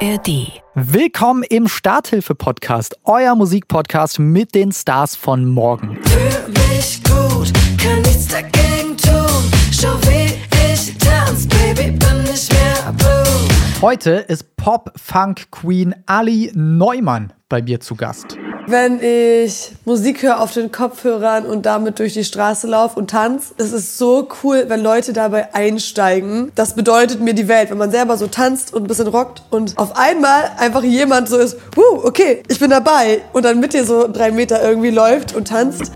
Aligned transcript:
ARD. 0.00 0.60
Willkommen 0.74 1.42
im 1.42 1.68
Starthilfe-Podcast, 1.68 2.98
euer 3.04 3.34
Musikpodcast 3.34 4.18
mit 4.18 4.54
den 4.54 4.70
Stars 4.72 5.16
von 5.16 5.46
morgen. 5.46 5.98
Fühl 6.02 6.52
mich 6.52 7.02
gut, 7.02 7.50
kann 7.82 8.02
nichts 8.02 8.28
dagegen 8.28 8.96
tun. 8.96 9.50
Schau, 9.72 9.94
wie 10.02 10.34
ich 10.72 10.98
tanz, 10.98 11.46
Baby, 11.48 11.92
bin 11.92 12.22
nicht 12.24 12.52
mehr 12.52 12.92
blue. 12.92 13.48
Heute 13.80 14.10
ist 14.28 14.56
Pop-Funk-Queen 14.56 15.94
Ali 16.04 16.50
Neumann 16.54 17.32
bei 17.48 17.62
mir 17.62 17.80
zu 17.80 17.94
Gast. 17.94 18.36
Wenn 18.68 19.00
ich 19.00 19.70
Musik 19.84 20.24
höre 20.24 20.40
auf 20.40 20.52
den 20.52 20.72
Kopfhörern 20.72 21.46
und 21.46 21.66
damit 21.66 22.00
durch 22.00 22.14
die 22.14 22.24
Straße 22.24 22.66
laufe 22.66 22.98
und 22.98 23.10
tanze, 23.10 23.54
es 23.58 23.72
ist 23.72 23.96
so 23.96 24.26
cool, 24.42 24.64
wenn 24.66 24.82
Leute 24.82 25.12
dabei 25.12 25.54
einsteigen. 25.54 26.50
Das 26.56 26.74
bedeutet 26.74 27.20
mir 27.20 27.32
die 27.32 27.46
Welt, 27.46 27.70
wenn 27.70 27.78
man 27.78 27.92
selber 27.92 28.16
so 28.16 28.26
tanzt 28.26 28.74
und 28.74 28.82
ein 28.82 28.88
bisschen 28.88 29.06
rockt 29.06 29.44
und 29.50 29.78
auf 29.78 29.96
einmal 29.96 30.50
einfach 30.58 30.82
jemand 30.82 31.28
so 31.28 31.38
ist, 31.38 31.56
uh, 31.76 32.00
okay, 32.02 32.42
ich 32.48 32.58
bin 32.58 32.70
dabei 32.70 33.20
und 33.32 33.44
dann 33.44 33.60
mit 33.60 33.72
dir 33.72 33.84
so 33.84 34.08
drei 34.08 34.32
Meter 34.32 34.60
irgendwie 34.60 34.90
läuft 34.90 35.36
und 35.36 35.46
tanzt. 35.46 35.92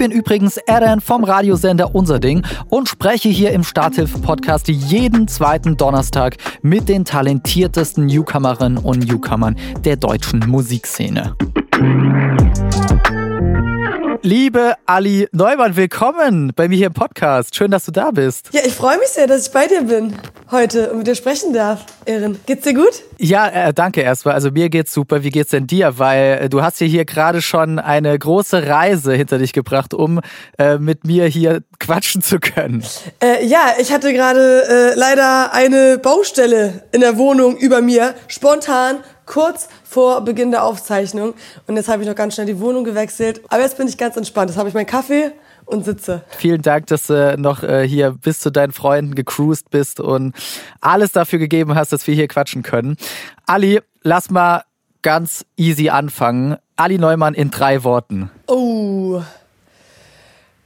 Bin 0.00 0.12
übrigens 0.12 0.56
Eren 0.56 1.02
vom 1.02 1.24
Radiosender 1.24 1.94
Unser 1.94 2.20
Ding 2.20 2.42
und 2.70 2.88
spreche 2.88 3.28
hier 3.28 3.50
im 3.50 3.62
Starthilfe-Podcast 3.62 4.68
jeden 4.68 5.28
zweiten 5.28 5.76
Donnerstag 5.76 6.38
mit 6.62 6.88
den 6.88 7.04
talentiertesten 7.04 8.06
Newcomerinnen 8.06 8.78
und 8.78 9.06
Newcomern 9.06 9.58
der 9.84 9.96
deutschen 9.96 10.38
Musikszene. 10.48 11.36
Liebe 14.22 14.74
Ali 14.84 15.28
Neumann, 15.32 15.76
willkommen 15.76 16.52
bei 16.54 16.68
mir 16.68 16.76
hier 16.76 16.88
im 16.88 16.92
Podcast. 16.92 17.56
Schön, 17.56 17.70
dass 17.70 17.86
du 17.86 17.90
da 17.90 18.10
bist. 18.10 18.50
Ja, 18.52 18.60
ich 18.66 18.74
freue 18.74 18.98
mich 18.98 19.08
sehr, 19.08 19.26
dass 19.26 19.46
ich 19.46 19.52
bei 19.52 19.66
dir 19.66 19.82
bin 19.82 20.14
heute 20.50 20.90
und 20.90 20.98
mit 20.98 21.06
dir 21.06 21.14
sprechen 21.14 21.54
darf, 21.54 21.86
Erin. 22.04 22.38
Geht's 22.44 22.64
dir 22.64 22.74
gut? 22.74 23.02
Ja, 23.16 23.48
äh, 23.48 23.72
danke 23.72 24.02
erstmal. 24.02 24.34
Also 24.34 24.50
mir 24.50 24.68
geht's 24.68 24.92
super. 24.92 25.22
Wie 25.22 25.30
geht's 25.30 25.52
denn 25.52 25.66
dir? 25.66 25.98
Weil 25.98 26.38
äh, 26.42 26.48
du 26.50 26.62
hast 26.62 26.82
ja 26.82 26.86
hier 26.86 27.06
gerade 27.06 27.40
schon 27.40 27.78
eine 27.78 28.18
große 28.18 28.66
Reise 28.66 29.14
hinter 29.14 29.38
dich 29.38 29.54
gebracht, 29.54 29.94
um 29.94 30.20
äh, 30.58 30.76
mit 30.76 31.06
mir 31.06 31.24
hier 31.24 31.62
quatschen 31.78 32.20
zu 32.20 32.40
können. 32.40 32.84
Äh, 33.22 33.46
ja, 33.46 33.72
ich 33.80 33.90
hatte 33.90 34.12
gerade 34.12 34.92
äh, 34.92 34.98
leider 34.98 35.54
eine 35.54 35.96
Baustelle 35.96 36.82
in 36.92 37.00
der 37.00 37.16
Wohnung 37.16 37.56
über 37.56 37.80
mir, 37.80 38.14
spontan, 38.28 38.98
kurz 39.30 39.68
vor 39.84 40.22
Beginn 40.22 40.50
der 40.50 40.64
Aufzeichnung. 40.64 41.34
Und 41.68 41.76
jetzt 41.76 41.88
habe 41.88 42.02
ich 42.02 42.08
noch 42.08 42.16
ganz 42.16 42.34
schnell 42.34 42.46
die 42.46 42.58
Wohnung 42.58 42.82
gewechselt. 42.82 43.40
Aber 43.48 43.62
jetzt 43.62 43.78
bin 43.78 43.86
ich 43.86 43.96
ganz 43.96 44.16
entspannt. 44.16 44.50
Jetzt 44.50 44.58
habe 44.58 44.68
ich 44.68 44.74
meinen 44.74 44.86
Kaffee 44.86 45.30
und 45.66 45.84
sitze. 45.84 46.24
Vielen 46.36 46.62
Dank, 46.62 46.88
dass 46.88 47.06
du 47.06 47.36
noch 47.38 47.62
äh, 47.62 47.86
hier 47.86 48.10
bis 48.10 48.40
zu 48.40 48.50
deinen 48.50 48.72
Freunden 48.72 49.14
gecruised 49.14 49.70
bist 49.70 50.00
und 50.00 50.34
alles 50.80 51.12
dafür 51.12 51.38
gegeben 51.38 51.76
hast, 51.76 51.92
dass 51.92 52.06
wir 52.08 52.14
hier 52.14 52.26
quatschen 52.26 52.64
können. 52.64 52.96
Ali, 53.46 53.80
lass 54.02 54.30
mal 54.30 54.64
ganz 55.02 55.46
easy 55.56 55.90
anfangen. 55.90 56.56
Ali 56.74 56.98
Neumann 56.98 57.34
in 57.34 57.52
drei 57.52 57.84
Worten. 57.84 58.30
Oh. 58.48 59.22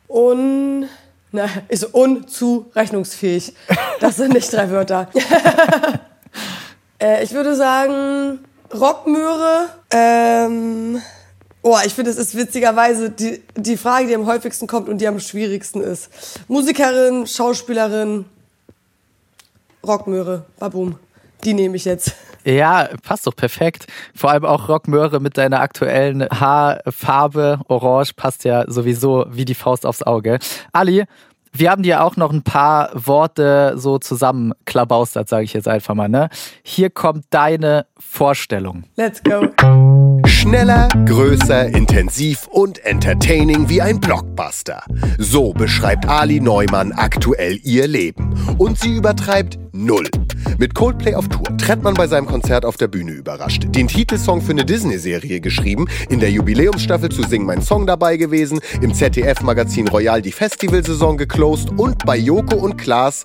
Un. 0.08 0.88
Na, 1.32 1.48
ist 1.68 1.84
unzurechnungsfähig. 1.84 3.54
Das 4.00 4.16
sind 4.16 4.32
nicht 4.32 4.50
drei 4.52 4.70
Wörter. 4.70 5.08
äh, 6.98 7.24
ich 7.24 7.32
würde 7.32 7.56
sagen, 7.56 8.38
Rockmöhre. 8.74 9.68
Ähm. 9.90 11.00
Oh, 11.62 11.78
ich 11.84 11.94
finde, 11.94 12.10
es 12.10 12.18
ist 12.18 12.36
witzigerweise 12.36 13.08
die, 13.08 13.42
die 13.56 13.78
Frage, 13.78 14.06
die 14.06 14.14
am 14.14 14.26
häufigsten 14.26 14.66
kommt 14.66 14.88
und 14.90 14.98
die 14.98 15.08
am 15.08 15.18
schwierigsten 15.18 15.80
ist. 15.80 16.10
Musikerin, 16.46 17.26
Schauspielerin, 17.26 18.26
Rockmöhre, 19.86 20.44
babum. 20.58 20.98
Die 21.42 21.54
nehme 21.54 21.76
ich 21.76 21.86
jetzt. 21.86 22.12
Ja, 22.44 22.90
passt 23.02 23.26
doch 23.26 23.34
perfekt. 23.34 23.86
Vor 24.14 24.30
allem 24.30 24.44
auch 24.44 24.68
Rockmöhre 24.68 25.20
mit 25.20 25.38
deiner 25.38 25.60
aktuellen 25.60 26.28
Haarfarbe, 26.28 27.60
Orange, 27.68 28.12
passt 28.14 28.44
ja 28.44 28.70
sowieso 28.70 29.24
wie 29.30 29.46
die 29.46 29.54
Faust 29.54 29.86
aufs 29.86 30.02
Auge. 30.02 30.38
Ali, 30.72 31.04
wir 31.54 31.70
haben 31.70 31.82
dir 31.82 32.02
auch 32.02 32.16
noch 32.16 32.32
ein 32.32 32.42
paar 32.42 32.90
Worte 32.94 33.74
so 33.76 33.98
zusammenklabaustert, 33.98 35.28
sage 35.28 35.44
ich 35.44 35.52
jetzt 35.52 35.68
einfach 35.68 35.94
mal. 35.94 36.08
Ne? 36.08 36.28
Hier 36.62 36.90
kommt 36.90 37.26
deine 37.30 37.86
Vorstellung. 37.98 38.84
Let's 38.96 39.22
go. 39.22 39.48
Schneller, 40.44 40.90
größer, 41.06 41.68
intensiv 41.68 42.46
und 42.48 42.84
entertaining 42.84 43.70
wie 43.70 43.80
ein 43.80 43.98
Blockbuster. 43.98 44.84
So 45.16 45.54
beschreibt 45.54 46.06
Ali 46.06 46.38
Neumann 46.38 46.92
aktuell 46.92 47.58
ihr 47.62 47.88
Leben. 47.88 48.34
Und 48.58 48.78
sie 48.78 48.94
übertreibt 48.94 49.58
null. 49.72 50.06
Mit 50.58 50.74
Coldplay 50.74 51.14
auf 51.14 51.28
Tour 51.28 51.56
tritt 51.56 51.82
man 51.82 51.94
bei 51.94 52.06
seinem 52.06 52.26
Konzert 52.26 52.66
auf 52.66 52.76
der 52.76 52.88
Bühne 52.88 53.12
überrascht. 53.12 53.68
Den 53.68 53.88
Titelsong 53.88 54.42
für 54.42 54.52
eine 54.52 54.66
Disney-Serie 54.66 55.40
geschrieben, 55.40 55.86
in 56.10 56.20
der 56.20 56.30
Jubiläumsstaffel 56.30 57.08
zu 57.08 57.22
Sing 57.22 57.46
mein 57.46 57.62
Song 57.62 57.86
dabei 57.86 58.18
gewesen, 58.18 58.60
im 58.82 58.92
ZDF-Magazin 58.92 59.88
Royal 59.88 60.20
die 60.20 60.32
Festivalsaison 60.32 61.16
geclosed 61.16 61.70
und 61.70 62.04
bei 62.04 62.18
Joko 62.18 62.56
und 62.56 62.76
Klaas 62.76 63.24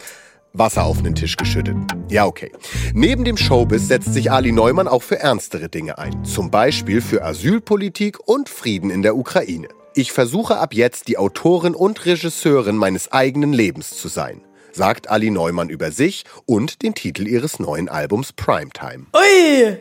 Wasser 0.53 0.83
auf 0.83 1.01
den 1.03 1.15
Tisch 1.15 1.37
geschüttet. 1.37 1.75
Ja, 2.09 2.25
okay. 2.25 2.51
Neben 2.93 3.23
dem 3.23 3.37
Showbiz 3.37 3.87
setzt 3.87 4.13
sich 4.13 4.31
Ali 4.31 4.51
Neumann 4.51 4.87
auch 4.87 5.03
für 5.03 5.19
ernstere 5.19 5.69
Dinge 5.69 5.97
ein. 5.97 6.25
Zum 6.25 6.49
Beispiel 6.49 7.01
für 7.01 7.23
Asylpolitik 7.23 8.17
und 8.27 8.49
Frieden 8.49 8.89
in 8.89 9.01
der 9.01 9.15
Ukraine. 9.15 9.67
Ich 9.95 10.11
versuche 10.11 10.57
ab 10.57 10.73
jetzt 10.73 11.07
die 11.07 11.17
Autorin 11.17 11.75
und 11.75 12.05
Regisseurin 12.05 12.77
meines 12.77 13.11
eigenen 13.11 13.53
Lebens 13.53 13.97
zu 13.97 14.07
sein, 14.07 14.41
sagt 14.71 15.09
Ali 15.09 15.29
Neumann 15.29 15.69
über 15.69 15.91
sich 15.91 16.25
und 16.45 16.81
den 16.81 16.95
Titel 16.95 17.27
ihres 17.27 17.59
neuen 17.59 17.89
Albums 17.89 18.33
Primetime. 18.33 19.05
Ui! 19.13 19.77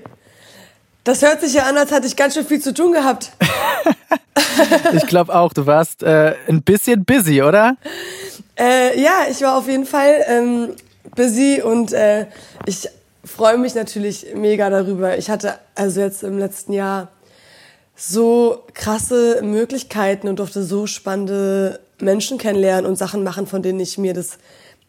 Das 1.05 1.23
hört 1.23 1.41
sich 1.41 1.55
ja 1.55 1.63
an, 1.63 1.79
als 1.79 1.91
hätte 1.91 2.07
ich 2.07 2.17
ganz 2.17 2.35
schön 2.35 2.45
viel 2.45 2.61
zu 2.61 2.75
tun 2.75 2.93
gehabt. 2.93 3.33
Ich 4.93 5.07
glaube 5.07 5.35
auch, 5.35 5.53
du 5.53 5.67
warst 5.67 6.03
äh, 6.03 6.35
ein 6.49 6.63
bisschen 6.63 7.05
busy, 7.05 7.43
oder? 7.43 7.77
Äh, 8.59 9.01
ja, 9.01 9.27
ich 9.31 9.41
war 9.43 9.57
auf 9.57 9.69
jeden 9.69 9.87
Fall 9.87 10.25
ähm, 10.27 10.75
busy 11.15 11.63
und 11.63 11.93
äh, 11.93 12.27
ich 12.67 12.89
freue 13.25 13.57
mich 13.57 13.75
natürlich 13.75 14.35
mega 14.35 14.69
darüber. 14.69 15.17
Ich 15.17 15.31
hatte 15.31 15.59
also 15.75 16.01
jetzt 16.01 16.23
im 16.25 16.39
letzten 16.39 16.73
Jahr 16.73 17.09
so 17.95 18.65
krasse 18.75 19.41
Möglichkeiten 19.43 20.29
und 20.29 20.39
durfte 20.39 20.63
so 20.65 20.87
spannende 20.87 21.81
Menschen 22.01 22.39
kennenlernen 22.39 22.87
und 22.87 22.97
Sachen 22.97 23.23
machen, 23.23 23.47
von 23.47 23.63
denen 23.63 23.81
ich 23.81 23.99
mir 23.99 24.15
das 24.15 24.39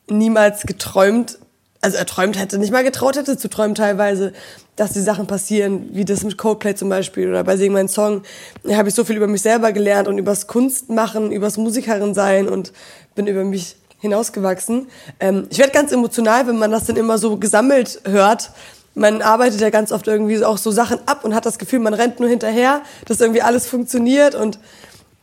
niemals 0.09 0.63
geträumt, 0.63 1.38
also 1.81 1.97
erträumt 1.97 2.38
hätte, 2.40 2.58
nicht 2.58 2.72
mal 2.72 2.84
getraut 2.84 3.18
hätte 3.18 3.38
zu 3.38 3.50
träumen 3.50 3.75
teilweise, 3.75 4.34
dass 4.75 4.94
die 4.94 5.02
Sachen 5.02 5.28
passieren, 5.28 5.90
wie 5.91 6.06
das 6.06 6.24
mit 6.24 6.38
Coldplay 6.38 6.75
zum 6.75 6.90
Beispiel 6.90 7.29
oder 7.29 7.44
bei 7.44 7.58
Sing 7.58 7.74
mein 7.74 7.88
Song. 7.88 8.24
Da 8.63 8.78
habe 8.78 8.90
ich 8.90 8.96
so 8.96 9.03
viel 9.03 9.18
über 9.18 9.28
mich 9.28 9.41
selber 9.41 9.72
gelernt 9.72 10.08
und 10.08 10.18
übers 10.18 10.47
Kunstmachen, 10.47 11.31
übers 11.31 11.58
Musikerin 11.58 12.13
sein 12.13 12.47
und 12.47 12.74
bin 13.19 13.28
über 13.28 13.44
mich 13.44 13.75
hinausgewachsen. 14.00 14.88
Ähm, 15.19 15.47
ich 15.50 15.57
werde 15.59 15.74
ganz 15.74 15.91
emotional, 15.91 16.47
wenn 16.47 16.57
man 16.57 16.72
das 16.72 16.85
dann 16.85 16.96
immer 16.96 17.18
so 17.18 17.35
gesammelt 17.35 18.00
hört. 18.06 18.52
Man 18.96 19.22
arbeitet 19.22 19.59
ja 19.59 19.69
ganz 19.72 19.91
oft 19.91 20.07
irgendwie 20.07 20.41
auch 20.46 20.57
so 20.57 20.72
Sachen 20.72 21.00
ab 21.06 21.25
und 21.25 21.35
hat 21.35 21.46
das 21.46 21.59
Gefühl, 21.59 21.79
man 21.79 21.94
rennt 21.94 22.22
nur 22.22 22.29
hinterher, 22.29 22.81
dass 23.08 23.19
irgendwie 23.19 23.41
alles 23.41 23.68
funktioniert 23.68 24.35
und 24.35 24.58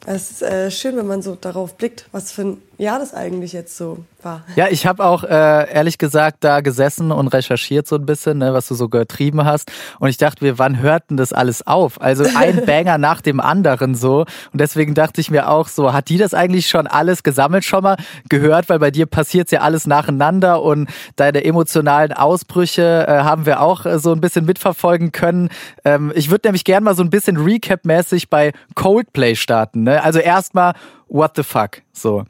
es 0.07 0.31
ist 0.31 0.43
äh, 0.43 0.71
schön, 0.71 0.97
wenn 0.97 1.07
man 1.07 1.21
so 1.21 1.35
darauf 1.35 1.77
blickt, 1.77 2.07
was 2.13 2.31
für 2.31 2.43
ein 2.43 2.63
Jahr 2.79 2.99
das 2.99 3.15
eigentlich 3.15 3.53
jetzt 3.53 3.77
so 3.77 4.05
war. 4.23 4.43
Ja, 4.55 4.69
ich 4.69 4.87
habe 4.87 5.05
auch 5.05 5.25
äh, 5.25 5.73
ehrlich 5.73 5.99
gesagt 5.99 6.45
da 6.45 6.61
gesessen 6.61 7.11
und 7.11 7.29
recherchiert 7.29 7.89
so 7.89 7.97
ein 7.97 8.05
bisschen, 8.05 8.39
ne, 8.39 8.53
was 8.53 8.69
du 8.69 8.75
so 8.75 8.89
getrieben 8.89 9.45
hast. 9.45 9.73
Und 9.99 10.09
ich 10.09 10.19
dachte 10.19 10.45
mir, 10.45 10.59
wann 10.59 10.81
hört 10.81 11.11
denn 11.11 11.17
das 11.17 11.33
alles 11.33 11.67
auf? 11.67 12.01
Also 12.01 12.25
ein 12.37 12.65
Banger 12.67 12.99
nach 12.99 13.21
dem 13.21 13.41
anderen 13.41 13.95
so. 13.95 14.21
Und 14.53 14.61
deswegen 14.61 14.95
dachte 14.95 15.21
ich 15.21 15.31
mir 15.31 15.49
auch 15.49 15.69
so, 15.69 15.93
hat 15.93 16.09
die 16.09 16.19
das 16.19 16.35
eigentlich 16.35 16.69
schon 16.69 16.87
alles 16.87 17.23
gesammelt 17.23 17.65
schon 17.65 17.83
mal 17.83 17.97
gehört? 18.29 18.69
Weil 18.69 18.79
bei 18.79 18.91
dir 18.91 19.07
passiert 19.07 19.51
ja 19.51 19.61
alles 19.61 19.87
nacheinander 19.87 20.63
und 20.63 20.89
deine 21.17 21.45
emotionalen 21.45 22.13
Ausbrüche 22.13 23.07
äh, 23.09 23.23
haben 23.23 23.47
wir 23.47 23.61
auch 23.61 23.87
äh, 23.87 23.99
so 23.99 24.13
ein 24.13 24.21
bisschen 24.21 24.45
mitverfolgen 24.45 25.13
können. 25.13 25.49
Ähm, 25.85 26.13
ich 26.15 26.31
würde 26.31 26.49
nämlich 26.49 26.65
gern 26.65 26.85
mal 26.85 26.95
so 26.95 27.03
ein 27.03 27.11
bisschen 27.11 27.39
Recap-mäßig 27.39 28.29
bei 28.29 28.53
Coldplay 28.75 29.35
starten. 29.35 29.85
Ne? 29.85 29.96
Also 30.03 30.19
erstmal, 30.19 30.75
what 31.09 31.33
the 31.37 31.43
fuck? 31.43 31.83
So. 31.93 32.25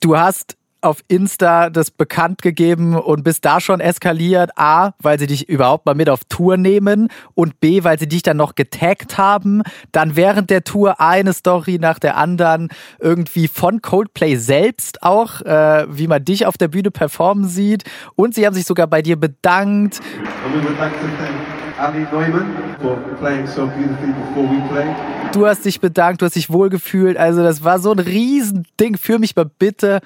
Du 0.00 0.16
hast 0.16 0.58
auf 0.80 1.02
Insta 1.08 1.70
das 1.70 1.90
bekannt 1.90 2.42
gegeben 2.42 2.96
und 2.96 3.24
bist 3.24 3.44
da 3.44 3.60
schon 3.60 3.80
eskaliert. 3.80 4.50
A, 4.56 4.92
weil 5.00 5.18
sie 5.18 5.26
dich 5.26 5.48
überhaupt 5.48 5.86
mal 5.86 5.94
mit 5.94 6.08
auf 6.08 6.20
Tour 6.28 6.56
nehmen 6.56 7.08
und 7.34 7.60
B, 7.60 7.82
weil 7.84 7.98
sie 7.98 8.08
dich 8.08 8.22
dann 8.22 8.36
noch 8.36 8.54
getaggt 8.54 9.18
haben. 9.18 9.62
Dann 9.92 10.14
während 10.16 10.50
der 10.50 10.64
Tour 10.64 11.00
eine 11.00 11.32
Story 11.32 11.78
nach 11.80 11.98
der 11.98 12.16
anderen 12.16 12.68
irgendwie 13.00 13.48
von 13.48 13.82
Coldplay 13.82 14.36
selbst 14.36 15.02
auch, 15.02 15.40
äh, 15.42 15.86
wie 15.88 16.06
man 16.06 16.24
dich 16.24 16.46
auf 16.46 16.56
der 16.56 16.68
Bühne 16.68 16.90
performen 16.90 17.48
sieht. 17.48 17.84
Und 18.14 18.34
sie 18.34 18.46
haben 18.46 18.54
sich 18.54 18.64
sogar 18.64 18.86
bei 18.86 19.02
dir 19.02 19.16
bedankt. 19.16 20.00
And 20.44 20.54
we 20.54 20.62
would 20.62 21.47
like 21.78 21.92
to 21.92 22.06
thank 22.06 22.12
Ali 22.12 22.30
Neumann 22.30 22.76
for 22.80 22.96
playing 23.18 23.46
so 23.46 23.66
beautifully 23.66 24.12
before 24.12 24.48
we 24.50 24.68
play. 24.68 24.94
du 25.32 25.46
hast 25.46 25.64
dich 25.64 25.80
bedankt, 25.80 26.22
du 26.22 26.26
hast 26.26 26.36
dich 26.36 26.50
wohlgefühlt. 26.50 27.16
Also 27.16 27.42
das 27.42 27.64
war 27.64 27.78
so 27.78 27.92
ein 27.92 27.98
Riesending. 27.98 28.96
Führ 28.96 29.18
mich 29.18 29.36
mal 29.36 29.46
bitte 29.58 30.00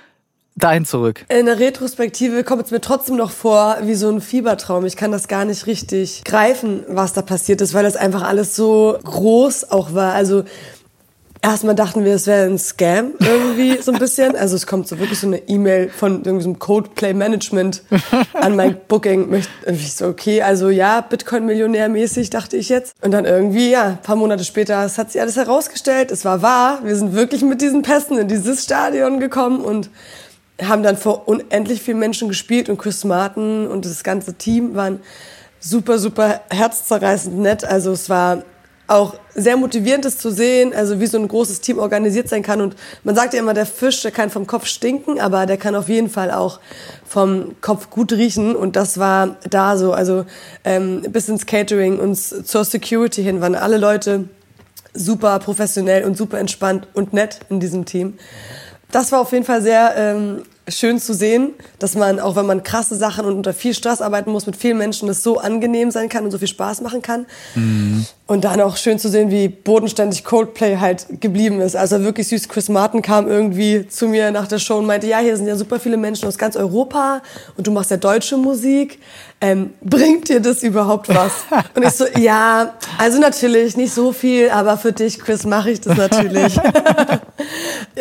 dahin 0.55 0.85
zurück. 0.85 1.25
In 1.29 1.47
der 1.47 1.59
Retrospektive 1.59 2.45
kommt 2.45 2.67
es 2.67 2.71
mir 2.71 2.81
trotzdem 2.81 3.17
noch 3.17 3.31
vor 3.31 3.79
wie 3.83 3.95
so 3.95 4.11
ein 4.11 4.21
Fiebertraum. 4.21 4.85
Ich 4.85 4.97
kann 4.97 5.11
das 5.11 5.29
gar 5.29 5.45
nicht 5.45 5.67
richtig 5.67 6.25
greifen, 6.25 6.85
was 6.89 7.15
da 7.15 7.23
passiert 7.23 7.61
ist, 7.63 7.73
weil 7.73 7.85
das 7.85 7.97
einfach 7.97 8.23
alles 8.23 8.55
so 8.55 8.99
groß 9.03 9.71
auch 9.71 9.95
war. 9.95 10.13
Also 10.13 10.45
Erstmal 11.45 11.75
dachten 11.75 12.05
wir, 12.05 12.15
es 12.15 12.29
wäre 12.29 12.47
ein 12.47 12.57
Scam 12.57 13.15
irgendwie 13.19 13.83
so 13.83 13.91
ein 13.91 13.99
bisschen. 13.99 14.37
Also 14.37 14.55
es 14.55 14.65
kommt 14.65 14.87
so 14.87 15.01
wirklich 15.01 15.19
so 15.19 15.27
eine 15.27 15.39
E-Mail 15.49 15.89
von 15.89 16.23
irgendwie 16.25 16.45
so 16.45 16.51
einem 16.51 16.61
Codeplay 16.61 17.15
Management 17.15 17.83
an 18.33 18.55
mein 18.55 18.77
Booking. 18.87 19.43
Ich 19.67 19.95
so, 19.95 20.07
okay, 20.07 20.41
also 20.43 20.71
ja, 20.71 21.01
Bitcoin-Millionär 21.01 21.89
mäßig, 21.89 22.31
dachte 22.31 22.57
ich 22.57 22.69
jetzt. 22.69 22.95
Und 23.03 23.11
dann 23.11 23.25
irgendwie, 23.25 23.73
ja, 23.73 23.99
paar 24.05 24.15
Monate 24.15 24.45
später, 24.45 24.85
es 24.85 24.99
hat 24.99 25.11
sich 25.11 25.21
alles 25.21 25.35
herausgestellt. 25.35 26.13
Es 26.13 26.25
war 26.25 26.43
wahr. 26.43 26.79
Wir 26.85 26.95
sind 26.95 27.13
wirklich 27.13 27.43
mit 27.43 27.61
diesen 27.61 27.83
Pässen 27.83 28.19
in 28.19 28.29
dieses 28.29 28.63
Stadion 28.63 29.19
gekommen 29.19 29.63
und 29.63 29.91
haben 30.63 30.85
dann 30.85 30.97
vor 30.97 31.27
unendlich 31.27 31.83
vielen 31.83 31.99
Menschen 31.99 32.29
gespielt 32.29 32.69
und 32.69 32.79
Chris 32.79 33.03
Martin 33.03 33.67
und 33.67 33.85
das 33.85 34.05
ganze 34.05 34.35
Team 34.35 34.77
waren 34.77 35.01
super, 35.59 35.99
super 35.99 36.43
herzzerreißend 36.51 37.37
nett. 37.39 37.65
Also 37.65 37.91
es 37.91 38.09
war 38.09 38.43
auch 38.93 39.15
sehr 39.35 39.57
motivierend 39.57 40.05
ist 40.05 40.21
zu 40.21 40.31
sehen, 40.31 40.75
also 40.75 41.01
wie 41.01 41.07
so 41.07 41.19
ein 41.19 41.27
großes 41.27 41.63
Team 41.63 41.79
organisiert 41.79 42.29
sein 42.29 42.43
kann. 42.43 42.61
Und 42.61 42.77
man 43.05 43.15
sagt 43.15 43.33
ja 43.33 43.41
immer, 43.41 43.55
der 43.55 43.65
Fisch, 43.65 44.03
der 44.03 44.11
kann 44.11 44.29
vom 44.29 44.47
Kopf 44.47 44.67
stinken, 44.67 45.19
aber 45.19 45.47
der 45.47 45.57
kann 45.57 45.75
auf 45.75 45.89
jeden 45.89 46.11
Fall 46.11 46.31
auch 46.31 46.61
vom 47.07 47.57
Kopf 47.63 47.89
gut 47.89 48.13
riechen. 48.13 48.55
Und 48.55 48.77
das 48.77 48.99
war 48.99 49.37
da 49.49 49.79
so. 49.79 49.93
Also 49.93 50.27
ähm, 50.65 51.03
bis 51.09 51.29
ins 51.29 51.47
Catering 51.47 51.99
und 51.99 52.17
zur 52.17 52.65
Security 52.65 53.23
hin 53.23 53.41
waren 53.41 53.55
alle 53.55 53.79
Leute 53.79 54.29
super 54.93 55.39
professionell 55.39 56.05
und 56.05 56.19
super 56.19 56.39
entspannt 56.39 56.87
und 56.93 57.15
nett 57.15 57.41
in 57.49 57.61
diesem 57.61 57.87
Team. 57.87 58.19
Das 58.91 59.11
war 59.11 59.21
auf 59.21 59.33
jeden 59.33 59.47
Fall 59.47 59.63
sehr 59.63 59.95
ähm, 59.97 60.43
schön 60.69 60.99
zu 60.99 61.13
sehen, 61.13 61.51
dass 61.79 61.95
man, 61.95 62.21
auch 62.21 62.37
wenn 62.37 62.47
man 62.47 62.63
krasse 62.63 62.95
Sachen 62.95 63.25
und 63.25 63.35
unter 63.35 63.53
viel 63.53 63.75
Stress 63.75 64.01
arbeiten 64.01 64.31
muss, 64.31 64.47
mit 64.47 64.57
vielen 64.57 64.79
Menschen 64.79 65.09
das 65.09 65.23
so 65.23 65.39
angenehm 65.39 65.91
sein 65.91 66.09
kann 66.09 66.25
und 66.25 66.31
so 66.31 66.39
viel 66.39 66.49
Spaß 66.49 66.81
machen 66.83 67.03
kann. 67.03 67.27
Mhm. 67.55 68.07
Und 68.27 68.45
dann 68.45 68.61
auch 68.61 68.77
schön 68.77 68.99
zu 68.99 69.09
sehen, 69.09 69.31
wie 69.31 69.49
bodenständig 69.49 70.25
Coldplay 70.25 70.77
halt 70.77 71.21
geblieben 71.21 71.61
ist. 71.61 71.77
Also 71.77 72.01
wirklich 72.03 72.29
süß. 72.29 72.49
Chris 72.49 72.69
Martin 72.69 73.03
kam 73.03 73.29
irgendwie 73.29 73.87
zu 73.89 74.09
mir 74.09 74.31
nach 74.31 74.47
der 74.47 74.59
Show 74.59 74.79
und 74.79 74.87
meinte, 74.87 75.07
ja, 75.07 75.19
hier 75.19 75.37
sind 75.37 75.49
ja 75.49 75.57
super 75.57 75.81
viele 75.81 75.97
Menschen 75.97 76.29
aus 76.29 76.39
ganz 76.39 76.57
Europa 76.57 77.23
und 77.57 77.67
du 77.67 77.73
machst 77.73 77.91
ja 77.91 77.97
deutsche 77.97 78.37
Musik. 78.37 79.01
Ähm, 79.41 79.75
bringt 79.83 80.29
dir 80.29 80.39
das 80.39 80.63
überhaupt 80.63 81.09
was? 81.09 81.33
Und 81.75 81.83
ich 81.83 81.91
so, 81.91 82.05
ja, 82.17 82.75
also 82.97 83.19
natürlich 83.19 83.77
nicht 83.77 83.93
so 83.93 84.13
viel, 84.13 84.49
aber 84.51 84.77
für 84.77 84.93
dich, 84.93 85.19
Chris, 85.19 85.45
mache 85.45 85.73
ich 85.73 85.81
das 85.81 85.97
natürlich. 85.97 86.57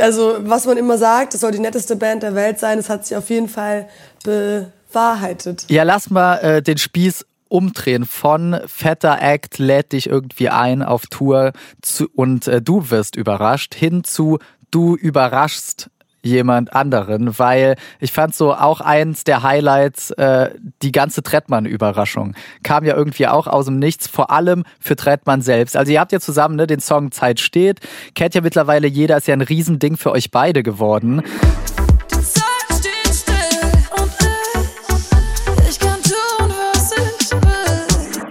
also 0.01 0.37
was 0.39 0.65
man 0.65 0.77
immer 0.77 0.97
sagt, 0.97 1.33
das 1.33 1.41
soll 1.41 1.51
die 1.51 1.59
netteste 1.59 1.95
Band 1.95 2.23
der 2.23 2.35
Welt 2.35 2.59
sein, 2.59 2.77
das 2.77 2.89
hat 2.89 3.05
sich 3.05 3.17
auf 3.17 3.29
jeden 3.29 3.49
Fall 3.49 3.87
bewahrheitet. 4.23 5.65
Ja, 5.69 5.83
lass 5.83 6.09
mal 6.09 6.37
äh, 6.37 6.61
den 6.61 6.77
Spieß 6.77 7.25
umdrehen 7.47 8.05
von 8.05 8.59
fetter 8.65 9.21
Act 9.21 9.57
lädt 9.57 9.91
dich 9.91 10.07
irgendwie 10.07 10.49
ein 10.49 10.81
auf 10.81 11.07
Tour 11.07 11.51
zu, 11.81 12.07
und 12.13 12.47
äh, 12.47 12.61
du 12.61 12.89
wirst 12.89 13.15
überrascht 13.15 13.75
hin 13.75 14.03
zu 14.03 14.39
du 14.71 14.95
überraschst 14.95 15.89
jemand 16.23 16.73
anderen, 16.73 17.37
weil 17.39 17.75
ich 17.99 18.11
fand 18.11 18.35
so 18.35 18.53
auch 18.53 18.81
eins 18.81 19.23
der 19.23 19.43
Highlights, 19.43 20.11
äh, 20.11 20.51
die 20.81 20.91
ganze 20.91 21.23
Trettmann-Überraschung 21.23 22.35
kam 22.63 22.83
ja 22.85 22.95
irgendwie 22.95 23.27
auch 23.27 23.47
aus 23.47 23.65
dem 23.65 23.79
Nichts, 23.79 24.07
vor 24.07 24.31
allem 24.31 24.63
für 24.79 24.95
Trettmann 24.95 25.41
selbst. 25.41 25.75
Also 25.75 25.91
ihr 25.91 25.99
habt 25.99 26.11
ja 26.11 26.19
zusammen 26.19 26.55
ne, 26.55 26.67
den 26.67 26.79
Song 26.79 27.11
Zeit 27.11 27.39
steht, 27.39 27.79
kennt 28.15 28.35
ja 28.35 28.41
mittlerweile 28.41 28.87
jeder, 28.87 29.17
ist 29.17 29.27
ja 29.27 29.33
ein 29.33 29.41
Riesending 29.41 29.97
für 29.97 30.11
euch 30.11 30.31
beide 30.31 30.63
geworden. 30.63 31.23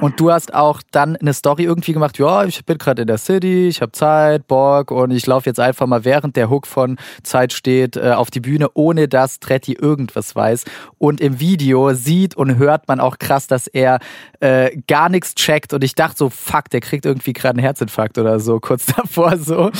Und 0.00 0.18
du 0.18 0.32
hast 0.32 0.54
auch 0.54 0.80
dann 0.90 1.16
eine 1.16 1.34
Story 1.34 1.64
irgendwie 1.64 1.92
gemacht, 1.92 2.18
ja, 2.18 2.44
ich 2.44 2.64
bin 2.64 2.78
gerade 2.78 3.02
in 3.02 3.08
der 3.08 3.18
City, 3.18 3.68
ich 3.68 3.82
habe 3.82 3.92
Zeit, 3.92 4.48
Bock 4.48 4.90
und 4.90 5.10
ich 5.10 5.26
laufe 5.26 5.48
jetzt 5.48 5.60
einfach 5.60 5.86
mal 5.86 6.06
während 6.06 6.36
der 6.36 6.48
Hook 6.48 6.66
von 6.66 6.96
Zeit 7.22 7.52
steht 7.52 7.96
äh, 7.96 8.12
auf 8.12 8.30
die 8.30 8.40
Bühne, 8.40 8.68
ohne 8.72 9.08
dass 9.08 9.40
Tretti 9.40 9.74
irgendwas 9.74 10.34
weiß. 10.34 10.64
Und 10.96 11.20
im 11.20 11.38
Video 11.38 11.92
sieht 11.92 12.34
und 12.34 12.56
hört 12.56 12.88
man 12.88 12.98
auch 12.98 13.18
krass, 13.18 13.46
dass 13.46 13.66
er 13.66 13.98
äh, 14.40 14.74
gar 14.86 15.10
nichts 15.10 15.34
checkt 15.34 15.74
und 15.74 15.84
ich 15.84 15.94
dachte 15.94 16.16
so, 16.16 16.30
fuck, 16.30 16.70
der 16.70 16.80
kriegt 16.80 17.04
irgendwie 17.04 17.34
gerade 17.34 17.58
einen 17.58 17.64
Herzinfarkt 17.64 18.16
oder 18.16 18.40
so, 18.40 18.58
kurz 18.58 18.86
davor 18.96 19.36
so. 19.36 19.70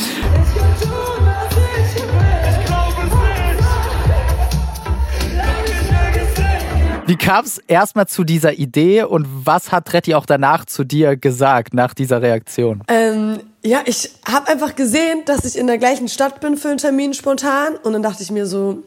Wie 7.11 7.17
kam 7.17 7.45
es 7.45 7.59
erstmal 7.67 8.07
zu 8.07 8.23
dieser 8.23 8.53
Idee 8.53 9.03
und 9.03 9.27
was 9.45 9.73
hat 9.73 9.87
Tretti 9.87 10.15
auch 10.15 10.27
danach 10.27 10.65
zu 10.65 10.85
dir 10.85 11.17
gesagt, 11.17 11.75
nach 11.75 11.93
dieser 11.93 12.23
Reaktion? 12.23 12.85
Ähm, 12.87 13.41
ja, 13.65 13.81
ich 13.85 14.13
habe 14.25 14.47
einfach 14.47 14.77
gesehen, 14.77 15.25
dass 15.27 15.45
ich 15.45 15.59
in 15.59 15.67
der 15.67 15.79
gleichen 15.79 16.07
Stadt 16.07 16.41
bin 16.41 16.57
für 16.57 16.69
einen 16.69 16.79
Termin 16.79 17.13
spontan 17.13 17.75
und 17.83 17.95
dann 17.95 18.05
dachte 18.05 18.23
ich 18.23 18.31
mir 18.31 18.47
so, 18.47 18.85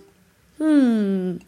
hm, 0.58 1.42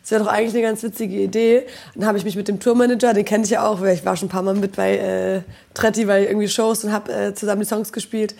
das 0.00 0.12
wäre 0.12 0.24
doch 0.24 0.32
eigentlich 0.32 0.54
eine 0.54 0.62
ganz 0.62 0.82
witzige 0.82 1.14
Idee. 1.14 1.66
Dann 1.94 2.06
habe 2.06 2.16
ich 2.16 2.24
mich 2.24 2.36
mit 2.36 2.48
dem 2.48 2.58
Tourmanager, 2.58 3.12
den 3.12 3.26
kenne 3.26 3.44
ich 3.44 3.50
ja 3.50 3.66
auch, 3.66 3.82
weil 3.82 3.92
ich 3.92 4.06
war 4.06 4.16
schon 4.16 4.28
ein 4.28 4.30
paar 4.30 4.40
Mal 4.40 4.54
mit 4.54 4.76
bei 4.76 4.96
äh, 4.96 5.42
Tretti 5.74 6.06
bei 6.06 6.26
irgendwie 6.26 6.48
Shows 6.48 6.84
und 6.84 6.92
habe 6.92 7.12
äh, 7.12 7.34
zusammen 7.34 7.60
die 7.60 7.66
Songs 7.66 7.92
gespielt. 7.92 8.34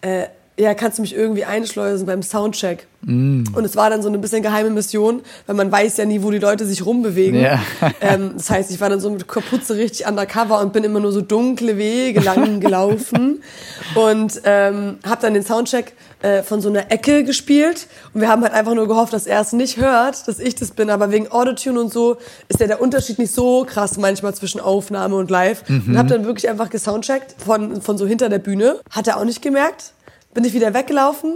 Äh, 0.00 0.24
ja, 0.58 0.74
kannst 0.74 0.98
du 0.98 1.02
mich 1.02 1.14
irgendwie 1.14 1.44
einschleusen 1.44 2.06
beim 2.06 2.22
Soundcheck. 2.22 2.86
Mm. 3.02 3.44
Und 3.54 3.64
es 3.64 3.76
war 3.76 3.90
dann 3.90 4.02
so 4.02 4.08
eine 4.08 4.18
bisschen 4.18 4.42
geheime 4.42 4.70
Mission, 4.70 5.22
weil 5.46 5.54
man 5.54 5.70
weiß 5.70 5.98
ja 5.98 6.04
nie, 6.04 6.20
wo 6.22 6.32
die 6.32 6.38
Leute 6.38 6.66
sich 6.66 6.84
rumbewegen. 6.84 7.40
Ja. 7.40 7.60
ähm, 8.00 8.32
das 8.36 8.50
heißt, 8.50 8.72
ich 8.72 8.80
war 8.80 8.90
dann 8.90 8.98
so 8.98 9.08
mit 9.08 9.28
Kapuze 9.28 9.76
richtig 9.76 10.06
undercover 10.06 10.60
und 10.60 10.72
bin 10.72 10.82
immer 10.82 10.98
nur 10.98 11.12
so 11.12 11.20
dunkle 11.20 11.78
Wege 11.78 12.20
lang 12.20 12.58
gelaufen 12.60 13.40
und 13.94 14.40
ähm, 14.44 14.98
habe 15.06 15.22
dann 15.22 15.34
den 15.34 15.44
Soundcheck 15.44 15.92
äh, 16.22 16.42
von 16.42 16.60
so 16.60 16.68
einer 16.68 16.90
Ecke 16.90 17.22
gespielt 17.22 17.86
und 18.12 18.20
wir 18.20 18.28
haben 18.28 18.42
halt 18.42 18.52
einfach 18.52 18.74
nur 18.74 18.88
gehofft, 18.88 19.12
dass 19.12 19.28
er 19.28 19.40
es 19.40 19.52
nicht 19.52 19.76
hört, 19.76 20.26
dass 20.26 20.40
ich 20.40 20.56
das 20.56 20.72
bin, 20.72 20.90
aber 20.90 21.12
wegen 21.12 21.30
Autotune 21.30 21.80
und 21.80 21.92
so 21.92 22.16
ist 22.48 22.58
ja 22.58 22.66
der 22.66 22.82
Unterschied 22.82 23.20
nicht 23.20 23.32
so 23.32 23.64
krass 23.64 23.96
manchmal 23.96 24.34
zwischen 24.34 24.60
Aufnahme 24.60 25.14
und 25.14 25.30
Live 25.30 25.68
mhm. 25.68 25.84
und 25.86 25.98
habe 25.98 26.08
dann 26.08 26.24
wirklich 26.24 26.48
einfach 26.48 26.68
gesoundcheckt 26.68 27.36
von, 27.38 27.80
von 27.80 27.96
so 27.96 28.06
hinter 28.06 28.28
der 28.28 28.40
Bühne. 28.40 28.80
Hat 28.90 29.06
er 29.06 29.18
auch 29.18 29.24
nicht 29.24 29.40
gemerkt 29.40 29.92
bin 30.38 30.44
ich 30.44 30.54
wieder 30.54 30.72
weggelaufen 30.72 31.34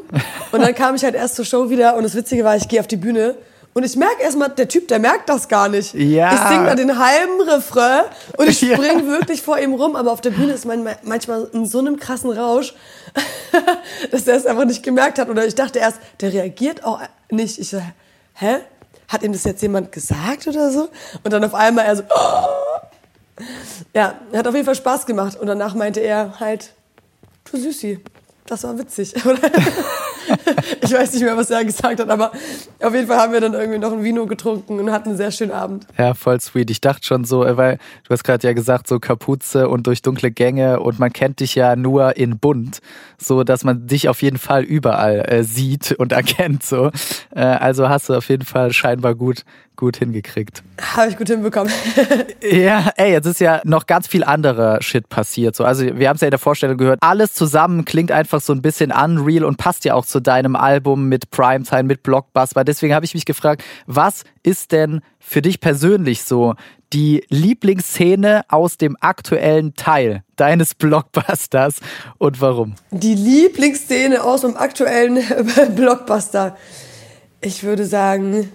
und 0.53 0.61
dann 0.63 0.77
kam 0.77 0.95
ich 0.95 1.03
halt 1.03 1.17
erst 1.17 1.35
zur 1.35 1.45
Show 1.45 1.71
wieder 1.71 1.97
und 1.97 2.05
das 2.05 2.15
Witzige 2.15 2.45
war, 2.45 2.55
ich 2.55 2.69
gehe 2.69 2.79
auf 2.79 2.87
die 2.87 2.97
Bühne 2.97 3.35
und 3.75 3.83
ich 3.83 3.97
merke 3.97 4.23
erstmal, 4.23 4.51
der 4.51 4.69
Typ, 4.69 4.87
der 4.87 5.01
merkt 5.01 5.29
das 5.29 5.49
gar 5.49 5.69
nicht. 5.69 5.93
Ja. 5.95 6.33
Ich 6.33 6.41
singe 6.41 6.67
da 6.67 6.77
den 6.77 6.97
halben 6.97 7.41
Refrain 7.41 8.05
und 8.39 8.49
ich 8.49 8.59
spring 8.73 9.01
ja. 9.01 9.07
wirklich 9.07 9.43
vor 9.43 9.59
ihm 9.59 9.75
rum, 9.75 9.97
aber 9.97 10.13
auf 10.13 10.21
der 10.21 10.31
Bühne 10.31 10.53
ist 10.53 10.67
man 10.67 10.89
manchmal 11.03 11.49
in 11.53 11.67
so 11.67 11.81
einem 11.81 11.99
krassen 11.99 12.31
Rausch, 12.31 12.75
dass 14.13 14.23
der 14.23 14.37
es 14.37 14.47
einfach 14.47 14.67
nicht 14.67 14.85
gemerkt 14.85 15.19
hat. 15.19 15.29
Oder 15.29 15.49
ich 15.49 15.57
dachte 15.57 15.81
erst, 15.81 15.99
der 16.21 16.33
reagiert 16.33 16.85
auch 16.85 17.01
nicht. 17.29 17.59
Ich 17.59 17.71
so, 17.71 17.83
hä? 18.35 18.59
Hat 19.09 19.25
ihm 19.25 19.33
das 19.33 19.43
jetzt 19.43 19.63
jemand 19.63 19.91
gesagt 19.91 20.47
oder 20.47 20.71
so? 20.71 20.91
Und 21.25 21.33
dann 21.33 21.43
auf 21.43 21.57
einmal 21.57 21.87
er 21.87 21.97
so, 21.97 22.05
oh. 22.09 23.43
ja, 23.95 24.15
hat 24.33 24.47
auf 24.47 24.55
jeden 24.55 24.65
Fall 24.65 24.77
Spaß 24.77 25.07
gemacht. 25.07 25.41
Und 25.41 25.49
danach 25.49 25.75
meinte 25.75 25.99
er 25.99 26.39
halt, 26.39 26.71
du 27.51 27.57
Süßi, 27.59 27.99
das 28.47 28.65
war 28.65 28.79
witzig. 28.79 29.15
ich 30.83 30.93
weiß 30.93 31.13
nicht 31.13 31.23
mehr, 31.23 31.37
was 31.37 31.51
er 31.51 31.65
gesagt 31.65 32.01
hat, 32.01 32.09
aber 32.09 32.33
auf 32.83 32.95
jeden 32.95 33.07
Fall 33.07 33.19
haben 33.19 33.33
wir 33.33 33.41
dann 33.41 33.55
irgendwie 33.55 33.79
noch 33.79 33.93
ein 33.93 34.03
Vino 34.03 34.27
getrunken 34.27 34.79
und 34.79 34.91
hatten 34.91 35.11
einen 35.11 35.19
sehr 35.19 35.31
schönen 35.31 35.53
Abend. 35.53 35.87
Ja, 35.97 36.15
voll 36.15 36.41
sweet. 36.41 36.71
Ich 36.71 36.81
dachte 36.81 37.07
schon 37.07 37.25
so, 37.25 37.45
äh, 37.45 37.57
weil 37.57 37.79
du 38.05 38.11
hast 38.11 38.25
gerade 38.25 38.47
ja 38.47 38.53
gesagt, 38.53 38.89
so 38.89 38.99
Kapuze 38.99 39.69
und 39.69 39.87
durch 39.87 40.03
dunkle 40.03 40.31
Gänge 40.31 40.81
und 40.81 40.99
man 40.99 41.13
kennt 41.13 41.41
dich 41.41 41.55
ja 41.55 41.77
nur 41.77 42.17
in 42.17 42.39
bunt, 42.39 42.81
so 43.19 43.45
dass 43.45 43.65
man 43.65 43.87
dich 43.87 44.09
auf 44.09 44.23
jeden 44.23 44.39
Fall 44.39 44.65
überall 44.65 45.25
äh, 45.29 45.45
sieht 45.45 45.93
und 45.93 46.13
erkennt 46.13 46.63
so. 46.63 46.91
Äh, 47.35 47.41
also 47.41 47.89
hast 47.89 48.09
du 48.09 48.15
auf 48.15 48.29
jeden 48.29 48.45
Fall 48.45 48.73
scheinbar 48.73 49.15
gut 49.15 49.45
gut 49.77 49.97
hingekriegt. 49.97 50.63
Habe 50.81 51.11
ich 51.11 51.17
gut 51.17 51.29
hinbekommen. 51.29 51.73
ja, 52.43 52.91
ey, 52.97 53.13
jetzt 53.13 53.27
ist 53.27 53.41
ja 53.41 53.61
noch 53.65 53.87
ganz 53.87 54.07
viel 54.07 54.25
anderer 54.25 54.83
Shit 54.83 55.09
passiert. 55.09 55.57
So, 55.57 55.65
also 55.65 55.85
wir 55.99 56.09
haben 56.09 56.17
es 56.17 56.21
ja 56.21 56.29
in 56.29 56.33
der 56.33 56.39
Vorstellung 56.39 56.77
gehört. 56.77 56.99
Alles 57.03 57.35
zusammen 57.35 57.85
klingt 57.85 58.13
einfach 58.13 58.41
so 58.41 58.53
ein 58.53 58.63
bisschen 58.63 58.93
unreal 58.93 59.45
und 59.45 59.57
passt 59.57 59.85
ja 59.85 59.95
auch 59.95 60.07
zu 60.07 60.21
deinem 60.21 60.57
Album 60.57 61.09
mit 61.09 61.31
Primetime, 61.31 61.85
mit 61.85 62.03
Blockbuster. 62.03 62.65
Deswegen 62.65 62.95
habe 62.95 63.05
ich 63.05 63.15
mich 63.15 63.25
gefragt, 63.25 63.65
was 63.87 64.25
ist 64.43 64.73
denn 64.73 65.01
für 65.19 65.43
dich 65.43 65.61
persönlich 65.61 66.25
so 66.25 66.55
die 66.93 67.25
Lieblingsszene 67.29 68.43
aus 68.49 68.77
dem 68.77 68.97
aktuellen 69.01 69.75
Teil 69.75 70.23
deines 70.37 70.75
Blockbusters 70.77 71.77
und 72.19 72.41
warum? 72.41 72.75
Die 72.91 73.15
Lieblingsszene 73.15 74.23
aus 74.23 74.43
dem 74.43 74.57
aktuellen 74.57 75.19
Blockbuster. 75.75 76.57
Ich 77.41 77.65
würde 77.65 77.87
sagen, 77.87 78.51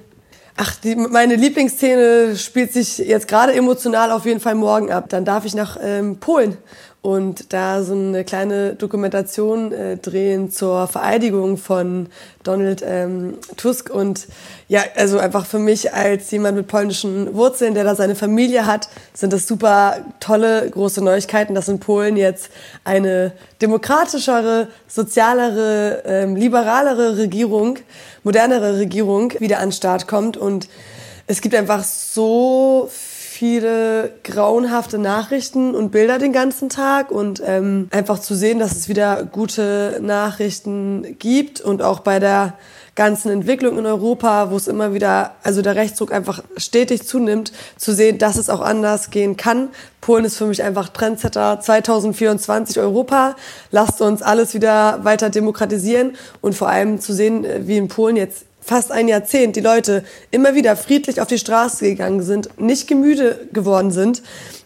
Ach, 0.60 0.76
die, 0.76 0.96
meine 0.96 1.36
Lieblingsszene 1.36 2.36
spielt 2.36 2.74
sich 2.74 2.98
jetzt 2.98 3.28
gerade 3.28 3.54
emotional 3.54 4.12
auf 4.12 4.26
jeden 4.26 4.40
Fall 4.40 4.56
morgen 4.56 4.92
ab. 4.92 5.08
Dann 5.10 5.24
darf 5.24 5.46
ich 5.46 5.54
nach 5.54 5.78
ähm, 5.80 6.18
Polen 6.18 6.58
und 7.08 7.54
da 7.54 7.84
so 7.84 7.94
eine 7.94 8.26
kleine 8.26 8.76
Dokumentation 8.76 9.72
äh, 9.72 9.96
drehen 9.96 10.52
zur 10.52 10.88
Vereidigung 10.88 11.56
von 11.56 12.08
Donald 12.44 12.84
ähm, 12.86 13.36
Tusk. 13.56 13.90
Und 13.90 14.28
ja, 14.68 14.82
also 14.94 15.18
einfach 15.18 15.46
für 15.46 15.58
mich 15.58 15.94
als 15.94 16.30
jemand 16.32 16.58
mit 16.58 16.68
polnischen 16.68 17.34
Wurzeln, 17.34 17.76
der 17.76 17.86
da 17.86 17.96
seine 17.96 18.16
Familie 18.16 18.66
hat, 18.66 18.90
sind 19.14 19.32
das 19.32 19.48
super 19.48 20.00
tolle, 20.20 20.70
große 20.70 21.02
Neuigkeiten, 21.02 21.56
dass 21.56 21.70
in 21.70 21.80
Polen 21.80 22.18
jetzt 22.18 22.50
eine 22.84 23.32
demokratischere, 23.62 24.68
sozialere, 24.90 26.04
ähm, 26.06 26.36
liberalere 26.36 27.18
Regierung, 27.18 27.80
modernere 28.24 28.80
Regierung 28.80 29.32
wieder 29.40 29.60
an 29.60 29.70
den 29.70 29.72
Start 29.72 30.10
kommt. 30.10 30.36
Und 30.36 30.68
es 31.26 31.40
gibt 31.40 31.56
einfach 31.56 31.86
so 31.86 32.90
viele 33.38 34.14
grauenhafte 34.24 34.98
Nachrichten 34.98 35.76
und 35.76 35.92
Bilder 35.92 36.18
den 36.18 36.34
ganzen 36.34 36.70
Tag 36.70 37.12
und 37.12 37.40
ähm, 37.46 37.88
einfach 37.92 38.18
zu 38.18 38.34
sehen, 38.34 38.58
dass 38.58 38.72
es 38.72 38.90
wieder 38.90 39.26
gute 39.26 40.00
Nachrichten 40.02 41.16
gibt 41.20 41.62
und 41.62 41.84
auch 41.84 42.00
bei 42.00 42.18
der 42.18 42.56
ganzen 42.96 43.30
Entwicklung 43.30 43.78
in 43.78 43.86
Europa, 43.86 44.50
wo 44.50 44.58
es 44.58 44.68
immer 44.68 44.92
wieder, 44.92 45.36
also 45.44 45.62
der 45.62 45.76
Rechtsdruck 45.76 46.12
einfach 46.12 46.42
stetig 46.58 47.08
zunimmt, 47.08 47.52
zu 47.78 47.94
sehen, 47.94 48.18
dass 48.18 48.38
es 48.38 48.50
auch 48.50 48.62
anders 48.62 49.12
gehen 49.12 49.38
kann. 49.38 49.70
Polen 50.02 50.26
ist 50.26 50.38
für 50.38 50.48
mich 50.48 50.64
einfach 50.64 50.90
Trendsetter 50.90 51.60
2024 51.62 52.80
Europa. 52.80 53.36
Lasst 53.70 54.02
uns 54.02 54.24
alles 54.24 54.56
wieder 54.56 55.04
weiter 55.04 55.30
demokratisieren 55.30 56.16
und 56.42 56.56
vor 56.56 56.70
allem 56.70 57.00
zu 57.00 57.14
sehen, 57.14 57.46
wie 57.68 57.78
in 57.78 57.88
Polen 57.88 58.16
jetzt 58.16 58.47
fast 58.68 58.92
ein 58.92 59.08
Jahrzehnt 59.08 59.56
die 59.56 59.62
Leute 59.62 60.04
immer 60.30 60.54
wieder 60.54 60.76
friedlich 60.76 61.22
auf 61.22 61.28
die 61.28 61.38
Straße 61.38 61.86
gegangen 61.86 62.22
sind, 62.22 62.60
nicht 62.60 62.88
gemüde 62.88 63.48
geworden 63.54 63.92
sind, 63.92 64.22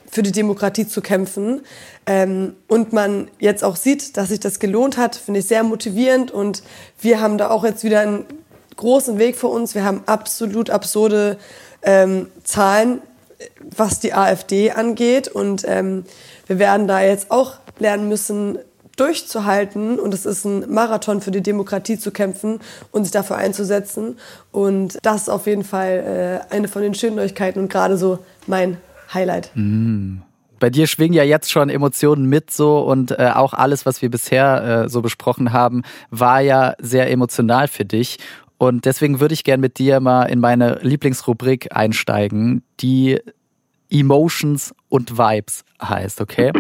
für 0.10 0.24
die 0.24 0.32
Demokratie 0.32 0.88
zu 0.88 1.02
kämpfen. 1.02 1.62
Ähm, 2.08 2.56
und 2.68 2.94
man 2.94 3.30
jetzt 3.38 3.64
auch 3.64 3.76
sieht, 3.76 4.18
dass 4.18 4.30
sich 4.30 4.40
das 4.40 4.60
gelohnt 4.60 4.98
hat, 4.98 5.16
finde 5.16 5.40
ich 5.42 5.46
sehr 5.46 5.64
motivierend. 5.64 6.32
Und 6.32 6.64
wir 7.00 7.22
haben 7.22 7.38
da 7.38 7.52
auch 7.52 7.64
jetzt 7.64 7.84
wieder 7.84 8.00
einen 8.00 8.26
großen 8.76 9.20
Weg 9.20 9.38
vor 9.38 9.52
uns. 9.52 9.76
Wir 9.76 9.86
haben 9.86 10.02
absolut 10.08 10.72
absurde 10.72 11.38
ähm, 11.84 12.28
Zahlen, 12.44 13.04
was 13.62 14.00
die 14.00 14.14
AfD 14.14 14.72
angeht. 14.72 15.28
Und 15.28 15.64
ähm, 15.68 16.06
wir 16.48 16.58
werden 16.58 16.88
da 16.88 17.02
jetzt 17.02 17.30
auch 17.30 17.58
lernen 17.78 18.10
müssen, 18.10 18.58
durchzuhalten 19.02 20.00
und 20.00 20.14
es 20.14 20.28
ist 20.28 20.46
ein 20.46 20.72
Marathon 20.72 21.22
für 21.22 21.32
die 21.32 21.42
Demokratie 21.42 21.98
zu 21.98 22.12
kämpfen 22.12 22.60
und 22.92 23.04
sich 23.04 23.12
dafür 23.12 23.38
einzusetzen. 23.38 24.18
Und 24.52 25.00
das 25.02 25.24
ist 25.24 25.30
auf 25.30 25.48
jeden 25.48 25.64
Fall 25.64 26.44
äh, 26.52 26.54
eine 26.54 26.68
von 26.68 26.84
den 26.84 26.94
schönen 26.94 27.16
Neuigkeiten 27.16 27.60
und 27.60 27.72
gerade 27.72 27.98
so 27.98 28.20
mein 28.46 28.78
Highlight. 29.12 29.50
Mm. 29.56 30.18
Bei 30.60 30.70
dir 30.70 30.86
schwingen 30.86 31.16
ja 31.16 31.24
jetzt 31.24 31.50
schon 31.52 31.70
Emotionen 31.70 32.28
mit 32.28 32.52
so 32.52 32.82
und 32.82 33.10
äh, 33.18 33.32
auch 33.34 33.56
alles, 33.56 33.88
was 33.88 34.04
wir 34.04 34.12
bisher 34.12 34.84
äh, 34.84 34.90
so 34.90 35.02
besprochen 35.02 35.52
haben, 35.52 35.82
war 36.12 36.40
ja 36.40 36.76
sehr 36.80 37.10
emotional 37.10 37.68
für 37.68 37.84
dich. 37.84 38.20
Und 38.60 38.86
deswegen 38.86 39.20
würde 39.20 39.34
ich 39.34 39.44
gern 39.44 39.60
mit 39.60 39.80
dir 39.80 40.00
mal 40.00 40.26
in 40.26 40.40
meine 40.40 40.78
Lieblingsrubrik 40.84 41.76
einsteigen, 41.76 42.62
die 42.80 43.20
Emotions 43.90 44.76
und 44.88 45.18
Vibes 45.18 45.64
heißt, 45.82 46.22
okay? 46.22 46.52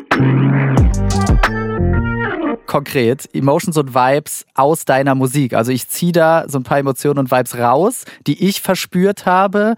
Konkret 2.71 3.27
Emotions 3.35 3.75
und 3.75 3.93
Vibes 3.93 4.45
aus 4.55 4.85
deiner 4.85 5.13
Musik. 5.13 5.53
Also 5.53 5.73
ich 5.73 5.89
ziehe 5.89 6.13
da 6.13 6.45
so 6.47 6.57
ein 6.57 6.63
paar 6.63 6.77
Emotionen 6.77 7.19
und 7.19 7.29
Vibes 7.29 7.57
raus, 7.57 8.05
die 8.27 8.47
ich 8.47 8.61
verspürt 8.61 9.25
habe 9.25 9.75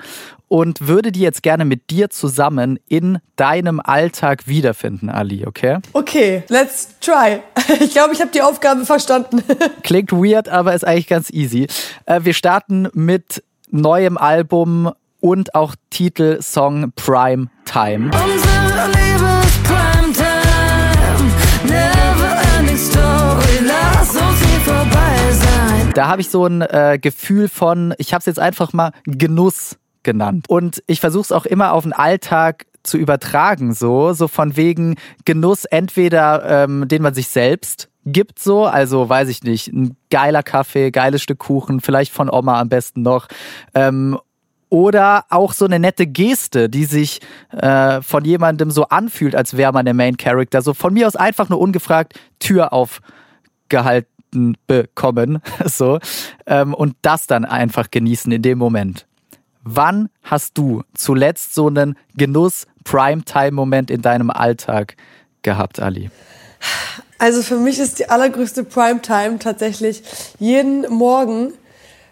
und 0.48 0.88
würde 0.88 1.12
die 1.12 1.22
jetzt 1.22 1.42
gerne 1.42 1.66
mit 1.66 1.90
dir 1.90 2.12
zusammen 2.12 2.78
in 2.88 3.18
deinem 3.36 3.80
Alltag 3.84 4.48
wiederfinden, 4.48 5.10
Ali, 5.10 5.48
okay? 5.48 5.80
Okay, 5.94 6.44
let's 6.50 6.90
try. 7.00 7.40
Ich 7.80 7.94
glaube, 7.94 8.14
ich 8.14 8.22
habe 8.22 8.30
die 8.32 8.42
Aufgabe 8.42 8.86
verstanden. 8.86 9.42
Klingt 9.84 10.12
weird, 10.12 10.50
aber 10.50 10.76
ist 10.76 10.86
eigentlich 10.86 11.08
ganz 11.08 11.32
easy. 11.32 11.68
Äh, 12.06 12.20
wir 12.24 12.34
starten 12.34 12.90
mit 12.94 13.42
neuem 13.72 14.18
Album 14.18 14.92
und 15.20 15.56
auch 15.56 15.76
Titelsong 15.90 16.92
Prime 16.96 17.48
Time. 17.66 18.12
Unsere 18.14 18.88
Liebe 18.88 19.42
ist 19.48 19.64
Primetime. 19.64 21.32
Never 21.66 22.03
Da 25.94 26.08
habe 26.08 26.22
ich 26.22 26.30
so 26.30 26.46
ein 26.46 26.62
äh, 26.62 26.98
Gefühl 27.00 27.48
von, 27.48 27.94
ich 28.00 28.14
habe 28.14 28.20
es 28.20 28.26
jetzt 28.26 28.40
einfach 28.40 28.74
mal 28.74 28.92
Genuss 29.06 29.78
genannt. 30.02 30.46
Und 30.50 30.82
ich 30.88 31.00
versuche 31.00 31.22
es 31.22 31.32
auch 31.32 31.46
immer 31.46 31.74
auf 31.74 31.84
den 31.84 31.94
Alltag 31.94 32.66
zu 32.82 32.98
übertragen, 32.98 33.74
so, 33.74 34.14
so 34.14 34.28
von 34.28 34.58
wegen 34.58 34.96
Genuss 35.24 35.66
entweder, 35.66 36.64
ähm, 36.64 36.88
den 36.88 37.02
man 37.02 37.14
sich 37.14 37.28
selbst 37.30 37.90
gibt, 38.06 38.40
so, 38.40 38.66
also 38.66 39.08
weiß 39.08 39.30
ich 39.30 39.44
nicht, 39.44 39.68
ein 39.68 39.96
geiler 40.10 40.44
Kaffee, 40.44 40.92
geiles 40.92 41.22
Stück 41.22 41.40
Kuchen, 41.40 41.80
vielleicht 41.80 42.12
von 42.12 42.30
Oma 42.30 42.60
am 42.60 42.70
besten 42.70 43.04
noch. 43.04 43.28
Ähm, 43.74 44.20
oder 44.70 45.26
auch 45.30 45.54
so 45.54 45.66
eine 45.66 45.78
nette 45.78 46.08
Geste, 46.08 46.68
die 46.68 46.86
sich 46.86 47.22
äh, 47.52 48.02
von 48.02 48.26
jemandem 48.26 48.72
so 48.72 48.86
anfühlt, 48.86 49.36
als 49.36 49.56
wäre 49.56 49.72
man 49.72 49.86
der 49.86 49.94
Main 49.94 50.18
Character. 50.18 50.64
So 50.64 50.74
von 50.74 50.94
mir 50.94 51.06
aus 51.06 51.16
einfach 51.16 51.48
nur 51.50 51.60
ungefragt 51.60 52.20
Tür 52.40 52.74
aufgehalten 52.74 54.13
bekommen. 54.68 55.42
so. 55.66 56.00
Ähm, 56.46 56.74
und 56.74 56.96
das 57.02 57.28
dann 57.28 57.46
einfach 57.46 57.92
genießen 57.92 58.32
in 58.32 58.42
dem 58.42 58.58
Moment. 58.58 59.06
Wann 59.64 60.10
hast 60.24 60.58
du 60.58 60.84
zuletzt 60.94 61.56
so 61.56 61.68
einen 61.68 61.98
Genuss-Primetime-Moment 62.16 63.92
in 63.92 64.02
deinem 64.02 64.30
Alltag 64.30 64.98
gehabt, 65.42 65.80
Ali? 65.80 66.10
Also 67.18 67.42
für 67.42 67.58
mich 67.58 67.80
ist 67.80 68.00
die 68.00 68.10
allergrößte 68.10 68.66
Primetime 68.66 69.40
tatsächlich 69.40 70.04
jeden 70.40 70.82
Morgen, 70.90 71.54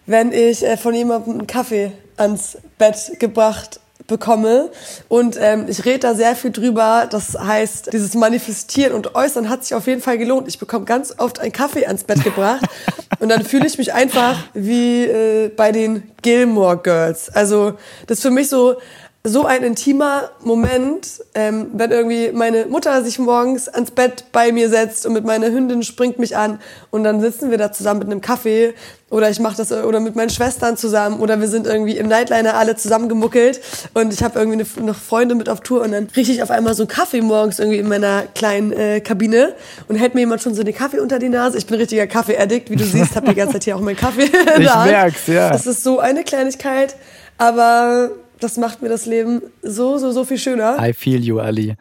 wenn 0.06 0.32
ich 0.32 0.66
äh, 0.66 0.78
von 0.78 0.94
jemandem 0.94 1.34
einen 1.34 1.48
Kaffee 1.48 1.92
ans 2.16 2.58
Bett 2.78 3.20
gebracht 3.20 3.82
bekomme. 4.12 4.70
Und 5.08 5.38
ähm, 5.39 5.65
ich 5.68 5.84
rede 5.86 6.00
da 6.00 6.13
sehr 6.13 6.36
viel 6.36 6.51
drüber. 6.51 7.08
Das 7.10 7.34
heißt, 7.39 7.91
dieses 7.91 8.13
Manifestieren 8.13 8.94
und 8.94 9.15
Äußern 9.15 9.50
hat 9.50 9.63
sich 9.63 9.74
auf 9.74 9.88
jeden 9.88 10.01
Fall 10.01 10.20
gelohnt. 10.20 10.48
Ich 10.48 10.60
bekomme 10.60 10.86
ganz 10.86 11.15
oft 11.18 11.39
einen 11.39 11.51
Kaffee 11.51 11.88
ans 11.88 12.03
Bett 12.03 12.24
gebracht 12.24 12.62
und 13.20 13.30
dann 13.30 13.44
fühle 13.44 13.65
ich 13.65 13.80
mich 13.80 13.94
einfach 13.94 14.38
wie 14.53 15.06
äh, 15.06 15.50
bei 15.50 15.72
den 15.72 16.12
Gilmore 16.22 16.77
Girls. 16.77 17.30
Also 17.30 17.74
das 18.06 18.20
ist 18.20 18.24
für 18.24 18.32
mich 18.32 18.50
so 18.50 18.75
so 19.24 19.46
ein 19.46 19.62
intimer 19.63 20.32
Moment, 20.44 21.24
ähm, 21.36 21.68
wenn 21.74 21.92
irgendwie 21.92 22.32
meine 22.32 22.66
Mutter 22.66 23.04
sich 23.04 23.20
morgens 23.20 23.70
ans 23.70 23.92
Bett 23.92 24.25
bei 24.32 24.51
mir 24.51 24.68
setzt 24.68 25.06
und 25.06 25.13
mit 25.13 25.25
meiner 25.25 25.48
Hündin 25.48 25.84
springt 25.84 26.18
mich 26.18 26.36
an 26.36 26.60
und 26.90 27.04
dann 27.04 27.22
sitzen 27.22 27.51
wir 27.51 27.60
da 27.60 27.72
zusammen 27.72 28.00
mit 28.00 28.10
einem 28.10 28.22
Kaffee 28.22 28.74
oder 29.12 29.30
ich 29.30 29.40
mache 29.40 29.58
das 29.58 29.72
oder 29.72 30.00
mit 30.00 30.16
meinen 30.16 30.32
Schwestern 30.32 30.75
zusammen 30.75 31.20
oder 31.20 31.40
wir 31.40 31.48
sind 31.48 31.68
irgendwie 31.68 31.98
im 31.98 32.08
Nightliner 32.08 32.56
alle 32.56 32.75
zusammengemuckelt 32.75 33.62
und 33.94 34.12
ich 34.12 34.24
habe 34.24 34.40
irgendwie 34.40 34.66
eine, 34.66 34.88
noch 34.88 34.96
Freunde 34.96 35.36
mit 35.36 35.50
auf 35.50 35.60
Tour 35.60 35.82
und 35.82 35.92
dann 35.92 36.08
rieche 36.16 36.32
ich 36.32 36.42
auf 36.42 36.50
einmal 36.50 36.74
so 36.74 36.88
Kaffee 36.88 37.22
morgens 37.22 37.60
irgendwie 37.60 37.78
in 37.78 37.88
meiner 37.88 38.24
kleinen 38.34 38.72
äh, 38.72 39.01
Kabine 39.01 39.54
und 39.88 39.98
hält 39.98 40.16
mir 40.16 40.22
jemand 40.22 40.42
schon 40.42 40.56
so 40.56 40.63
den 40.63 40.74
Kaffee 40.74 41.00
unter 41.00 41.20
die 41.20 41.30
Nase. 41.30 41.60
Ich 41.60 41.68
bin 41.68 41.78
richtiger 41.78 42.08
Kaffee-Addict, 42.08 42.72
wie 42.72 42.75
du 42.75 42.84
siehst, 42.86 43.16
habe 43.16 43.28
die 43.28 43.36
ganze 43.36 43.54
Zeit 43.54 43.66
hier 43.66 43.75
auch 43.75 43.82
meinen 43.82 43.98
Kaffee 43.98 44.32
Ich 44.58 44.66
merk's, 44.66 45.28
ja. 45.28 45.51
Das 45.51 45.68
ist 45.68 45.84
so 45.84 46.00
eine 46.00 46.24
Kleinigkeit, 46.24 46.96
aber 47.38 48.10
das 48.41 48.57
macht 48.57 48.81
mir 48.81 48.89
das 48.89 49.05
Leben 49.05 49.41
so, 49.62 49.98
so, 49.98 50.12
so 50.12 50.25
viel 50.25 50.38
schöner. 50.38 50.77
I 50.81 50.93
feel 50.93 51.24
you, 51.24 51.39
Ali. 51.39 51.75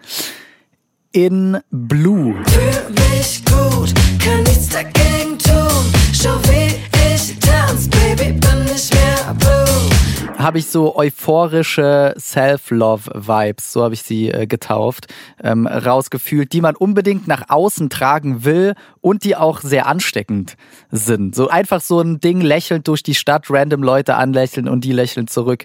In 1.12 1.58
Blue 1.70 2.36
Fühl 2.46 2.94
mich 2.94 3.42
gut, 3.44 3.92
kann 4.22 4.42
nichts 4.44 4.68
dagegen 4.68 5.38
tun. 5.38 5.92
Schau, 6.12 6.36
wie 6.44 6.76
ich 7.14 7.38
tanz, 7.40 7.88
Baby, 7.88 8.32
bin 8.32 8.64
nicht 8.64 8.94
mehr 8.94 9.34
blue. 9.38 9.90
habe 10.38 10.58
ich 10.58 10.66
so 10.66 10.96
euphorische 10.96 12.14
Self-Love-Vibes, 12.18 13.72
so 13.72 13.82
habe 13.82 13.94
ich 13.94 14.02
sie 14.02 14.30
äh, 14.30 14.46
getauft, 14.46 15.08
ähm, 15.42 15.66
rausgefühlt, 15.66 16.52
die 16.52 16.60
man 16.60 16.76
unbedingt 16.76 17.26
nach 17.26 17.44
außen 17.48 17.90
tragen 17.90 18.44
will 18.44 18.74
und 19.00 19.24
die 19.24 19.34
auch 19.34 19.60
sehr 19.60 19.86
ansteckend 19.86 20.56
sind. 20.90 21.34
So 21.34 21.48
einfach 21.48 21.80
so 21.80 22.00
ein 22.00 22.20
Ding 22.20 22.40
lächelnd 22.40 22.86
durch 22.86 23.02
die 23.02 23.14
Stadt, 23.14 23.46
random 23.50 23.82
Leute 23.82 24.14
anlächeln 24.14 24.68
und 24.68 24.84
die 24.84 24.92
lächeln 24.92 25.26
zurück. 25.26 25.64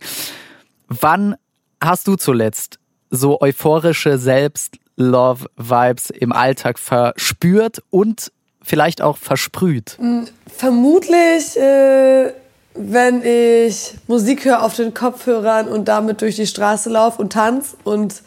Wann 0.88 1.36
hast 1.82 2.08
du 2.08 2.16
zuletzt 2.16 2.80
so 3.10 3.42
euphorische 3.42 4.18
Self-Love-Vibes 4.18 6.10
im 6.10 6.32
Alltag 6.32 6.80
verspürt 6.80 7.82
und 7.90 8.32
vielleicht 8.62 9.02
auch 9.02 9.18
versprüht? 9.18 9.98
Vermutlich, 10.48 11.58
äh, 11.58 12.34
wenn 12.74 13.24
ich 13.24 13.94
Musik 14.08 14.46
höre 14.46 14.64
auf 14.64 14.76
den 14.76 14.94
Kopfhörern 14.94 15.68
und 15.68 15.88
damit 15.88 16.22
durch 16.22 16.36
die 16.36 16.48
Straße 16.48 16.90
laufe 16.90 17.22
und 17.22 17.34
tanze. 17.34 17.78
Und 17.84 18.22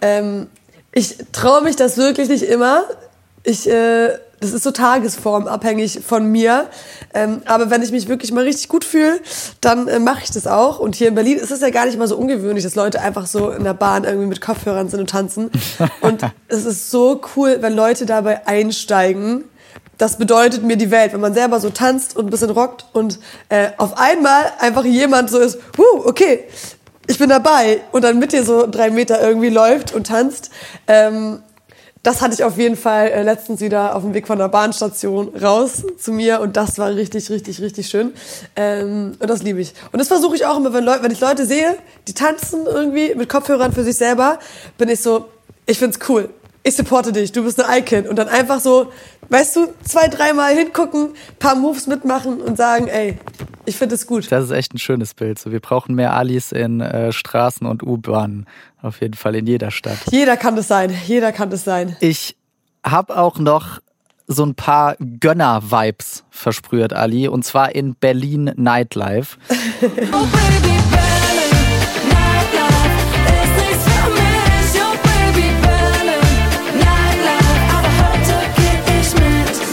ähm, 0.00 0.48
ich 0.92 1.16
traue 1.32 1.62
mich 1.62 1.76
das 1.76 1.96
wirklich 1.96 2.28
nicht 2.28 2.42
immer. 2.42 2.84
Ich 3.44 3.68
äh, 3.68 4.18
das 4.42 4.52
ist 4.52 4.64
so 4.64 4.70
tagesformabhängig 4.70 6.00
von 6.06 6.26
mir. 6.26 6.68
Ähm, 7.14 7.42
aber 7.46 7.70
wenn 7.70 7.82
ich 7.82 7.92
mich 7.92 8.08
wirklich 8.08 8.32
mal 8.32 8.44
richtig 8.44 8.68
gut 8.68 8.84
fühle, 8.84 9.20
dann 9.60 9.88
äh, 9.88 9.98
mache 9.98 10.22
ich 10.24 10.30
das 10.30 10.46
auch. 10.46 10.78
Und 10.78 10.94
hier 10.94 11.08
in 11.08 11.14
Berlin 11.14 11.38
ist 11.38 11.50
es 11.50 11.60
ja 11.60 11.70
gar 11.70 11.86
nicht 11.86 11.98
mal 11.98 12.08
so 12.08 12.16
ungewöhnlich, 12.16 12.64
dass 12.64 12.74
Leute 12.74 13.00
einfach 13.00 13.26
so 13.26 13.50
in 13.50 13.64
der 13.64 13.74
Bahn 13.74 14.04
irgendwie 14.04 14.26
mit 14.26 14.40
Kopfhörern 14.40 14.88
sind 14.88 15.00
und 15.00 15.10
tanzen. 15.10 15.50
Und 16.00 16.22
es 16.48 16.64
ist 16.64 16.90
so 16.90 17.20
cool, 17.36 17.58
wenn 17.60 17.74
Leute 17.74 18.06
dabei 18.06 18.46
einsteigen. 18.46 19.44
Das 19.98 20.18
bedeutet 20.18 20.64
mir 20.64 20.76
die 20.76 20.90
Welt, 20.90 21.12
wenn 21.12 21.20
man 21.20 21.34
selber 21.34 21.60
so 21.60 21.70
tanzt 21.70 22.16
und 22.16 22.26
ein 22.26 22.30
bisschen 22.30 22.50
rockt 22.50 22.86
und 22.92 23.20
äh, 23.48 23.70
auf 23.76 23.96
einmal 23.98 24.52
einfach 24.58 24.84
jemand 24.84 25.30
so 25.30 25.38
ist, 25.38 25.58
huh, 25.78 26.02
okay, 26.04 26.44
ich 27.06 27.18
bin 27.18 27.28
dabei 27.28 27.82
und 27.92 28.02
dann 28.02 28.18
mit 28.18 28.32
dir 28.32 28.44
so 28.44 28.66
drei 28.66 28.90
Meter 28.90 29.20
irgendwie 29.22 29.50
läuft 29.50 29.92
und 29.94 30.08
tanzt. 30.08 30.50
Ähm, 30.88 31.42
das 32.02 32.20
hatte 32.20 32.34
ich 32.34 32.42
auf 32.42 32.58
jeden 32.58 32.76
Fall 32.76 33.08
äh, 33.08 33.22
letztens 33.22 33.60
wieder 33.60 33.94
auf 33.94 34.02
dem 34.02 34.12
Weg 34.12 34.26
von 34.26 34.38
der 34.38 34.48
Bahnstation 34.48 35.28
raus 35.36 35.84
zu 35.98 36.12
mir 36.12 36.40
und 36.40 36.56
das 36.56 36.78
war 36.78 36.94
richtig, 36.94 37.30
richtig, 37.30 37.60
richtig 37.60 37.88
schön. 37.88 38.12
Ähm, 38.56 39.12
und 39.18 39.30
das 39.30 39.42
liebe 39.42 39.60
ich. 39.60 39.72
Und 39.92 40.00
das 40.00 40.08
versuche 40.08 40.34
ich 40.34 40.44
auch 40.44 40.56
immer, 40.56 40.72
wenn, 40.72 40.86
wenn 40.86 41.12
ich 41.12 41.20
Leute 41.20 41.46
sehe, 41.46 41.76
die 42.08 42.14
tanzen 42.14 42.66
irgendwie 42.66 43.14
mit 43.14 43.28
Kopfhörern 43.28 43.72
für 43.72 43.84
sich 43.84 43.96
selber, 43.96 44.38
bin 44.78 44.88
ich 44.88 45.00
so, 45.00 45.26
ich 45.66 45.78
find's 45.78 45.98
cool. 46.08 46.28
Ich 46.64 46.76
supporte 46.76 47.12
dich, 47.12 47.32
du 47.32 47.42
bist 47.42 47.62
ein 47.62 47.82
Icon. 47.82 48.06
Und 48.06 48.16
dann 48.16 48.28
einfach 48.28 48.60
so, 48.60 48.92
weißt 49.30 49.56
du, 49.56 49.74
zwei, 49.82 50.06
dreimal 50.06 50.54
hingucken, 50.54 51.14
paar 51.40 51.56
Moves 51.56 51.88
mitmachen 51.88 52.40
und 52.40 52.56
sagen, 52.56 52.86
ey, 52.86 53.18
ich 53.64 53.76
finde 53.76 53.96
es 53.96 54.06
gut. 54.06 54.30
Das 54.30 54.44
ist 54.44 54.50
echt 54.50 54.72
ein 54.72 54.78
schönes 54.78 55.14
Bild. 55.14 55.38
So, 55.38 55.50
wir 55.50 55.60
brauchen 55.60 55.94
mehr 55.94 56.14
Alis 56.14 56.52
in 56.52 56.80
äh, 56.80 57.12
Straßen 57.12 57.66
und 57.66 57.82
U-Bahnen. 57.82 58.46
Auf 58.80 59.00
jeden 59.00 59.14
Fall 59.14 59.34
in 59.34 59.46
jeder 59.46 59.70
Stadt. 59.72 59.98
Jeder 60.10 60.36
kann 60.36 60.54
das 60.54 60.68
sein, 60.68 60.94
jeder 61.06 61.32
kann 61.32 61.50
das 61.50 61.64
sein. 61.64 61.96
Ich 62.00 62.36
habe 62.84 63.16
auch 63.16 63.38
noch 63.38 63.80
so 64.28 64.44
ein 64.44 64.54
paar 64.54 64.96
Gönner-Vibes 64.98 66.24
versprüht, 66.30 66.92
Ali. 66.92 67.26
Und 67.28 67.44
zwar 67.44 67.74
in 67.74 67.94
Berlin 67.94 68.52
Nightlife. 68.56 69.36
Oh 70.12 70.26
Baby, 70.26 70.78
Berlin, 70.90 71.21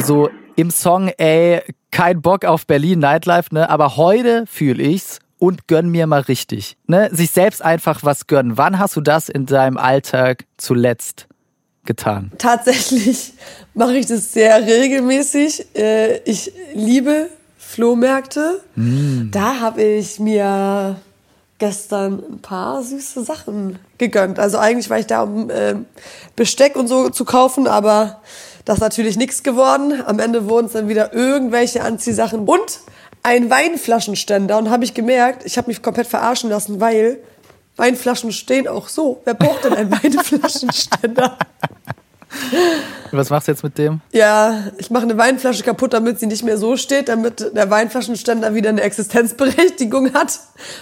so 0.10 0.32
im 0.56 0.72
Song, 0.72 1.10
ey, 1.20 1.62
kein 1.92 2.24
Bock 2.24 2.44
auf 2.44 2.66
Berlin 2.66 2.98
Nightlife, 2.98 3.54
ne? 3.54 3.70
Aber 3.70 3.96
heute 3.96 4.46
fühle 4.48 4.82
ich's 4.82 5.20
und 5.38 5.68
gönn 5.68 5.90
mir 5.90 6.08
mal 6.08 6.22
richtig. 6.22 6.78
Ne? 6.88 7.12
Sich 7.14 7.30
selbst 7.30 7.64
einfach 7.64 8.02
was 8.02 8.26
gönnen. 8.26 8.58
Wann 8.58 8.80
hast 8.80 8.96
du 8.96 9.02
das 9.02 9.30
in 9.30 9.46
deinem 9.46 9.78
Alltag 9.78 10.46
zuletzt 10.58 11.28
getan? 11.86 12.32
Tatsächlich 12.40 13.34
mache 13.76 13.98
ich 13.98 14.08
das 14.08 14.34
sehr 14.34 14.66
regelmäßig. 14.66 15.76
Äh, 15.76 16.22
Ich 16.26 16.54
liebe 16.74 17.30
Flohmärkte. 17.60 18.62
Da 18.76 19.60
habe 19.60 19.84
ich 19.84 20.20
mir 20.20 20.96
gestern 21.60 22.24
ein 22.32 22.40
paar 22.40 22.82
süße 22.82 23.24
Sachen 23.24 23.78
gegönnt. 24.00 24.40
Also 24.40 24.58
eigentlich 24.58 24.90
war 24.90 24.98
ich 24.98 25.06
da, 25.06 25.22
um 25.22 25.52
ähm, 25.54 25.86
Besteck 26.36 26.76
und 26.76 26.88
so 26.88 27.10
zu 27.10 27.26
kaufen, 27.26 27.68
aber 27.68 28.22
das 28.66 28.76
ist 28.76 28.82
natürlich 28.82 29.18
nichts 29.18 29.44
geworden. 29.44 30.04
Am 30.06 30.20
Ende 30.20 30.48
wurden 30.48 30.68
es 30.68 30.74
dann 30.74 30.88
wieder 30.88 31.14
irgendwelche 31.14 31.84
Anziehsachen 31.84 32.48
und 32.48 32.80
ein 33.24 33.50
Weinflaschenständer. 33.50 34.58
Und 34.58 34.70
habe 34.70 34.84
ich 34.84 34.94
gemerkt, 34.94 35.46
ich 35.46 35.58
habe 35.58 35.68
mich 35.68 35.82
komplett 35.82 36.08
verarschen 36.08 36.50
lassen, 36.50 36.80
weil 36.80 37.20
Weinflaschen 37.76 38.32
stehen 38.32 38.68
auch 38.68 38.90
so. 38.90 39.22
Wer 39.26 39.34
braucht 39.34 39.66
denn 39.66 39.74
einen 39.74 39.92
Weinflaschenständer? 40.04 41.38
Was 43.12 43.30
machst 43.30 43.48
du 43.48 43.52
jetzt 43.52 43.64
mit 43.64 43.78
dem? 43.78 44.02
Ja, 44.12 44.66
ich 44.78 44.92
mache 44.92 45.04
eine 45.04 45.18
Weinflasche 45.18 45.64
kaputt, 45.64 45.94
damit 45.94 46.20
sie 46.20 46.28
nicht 46.28 46.44
mehr 46.44 46.58
so 46.58 46.78
steht, 46.78 47.10
damit 47.10 47.56
der 47.56 47.70
Weinflaschenständer 47.70 48.54
wieder 48.54 48.70
eine 48.70 48.82
Existenzberechtigung 48.82 50.14
hat 50.14 50.40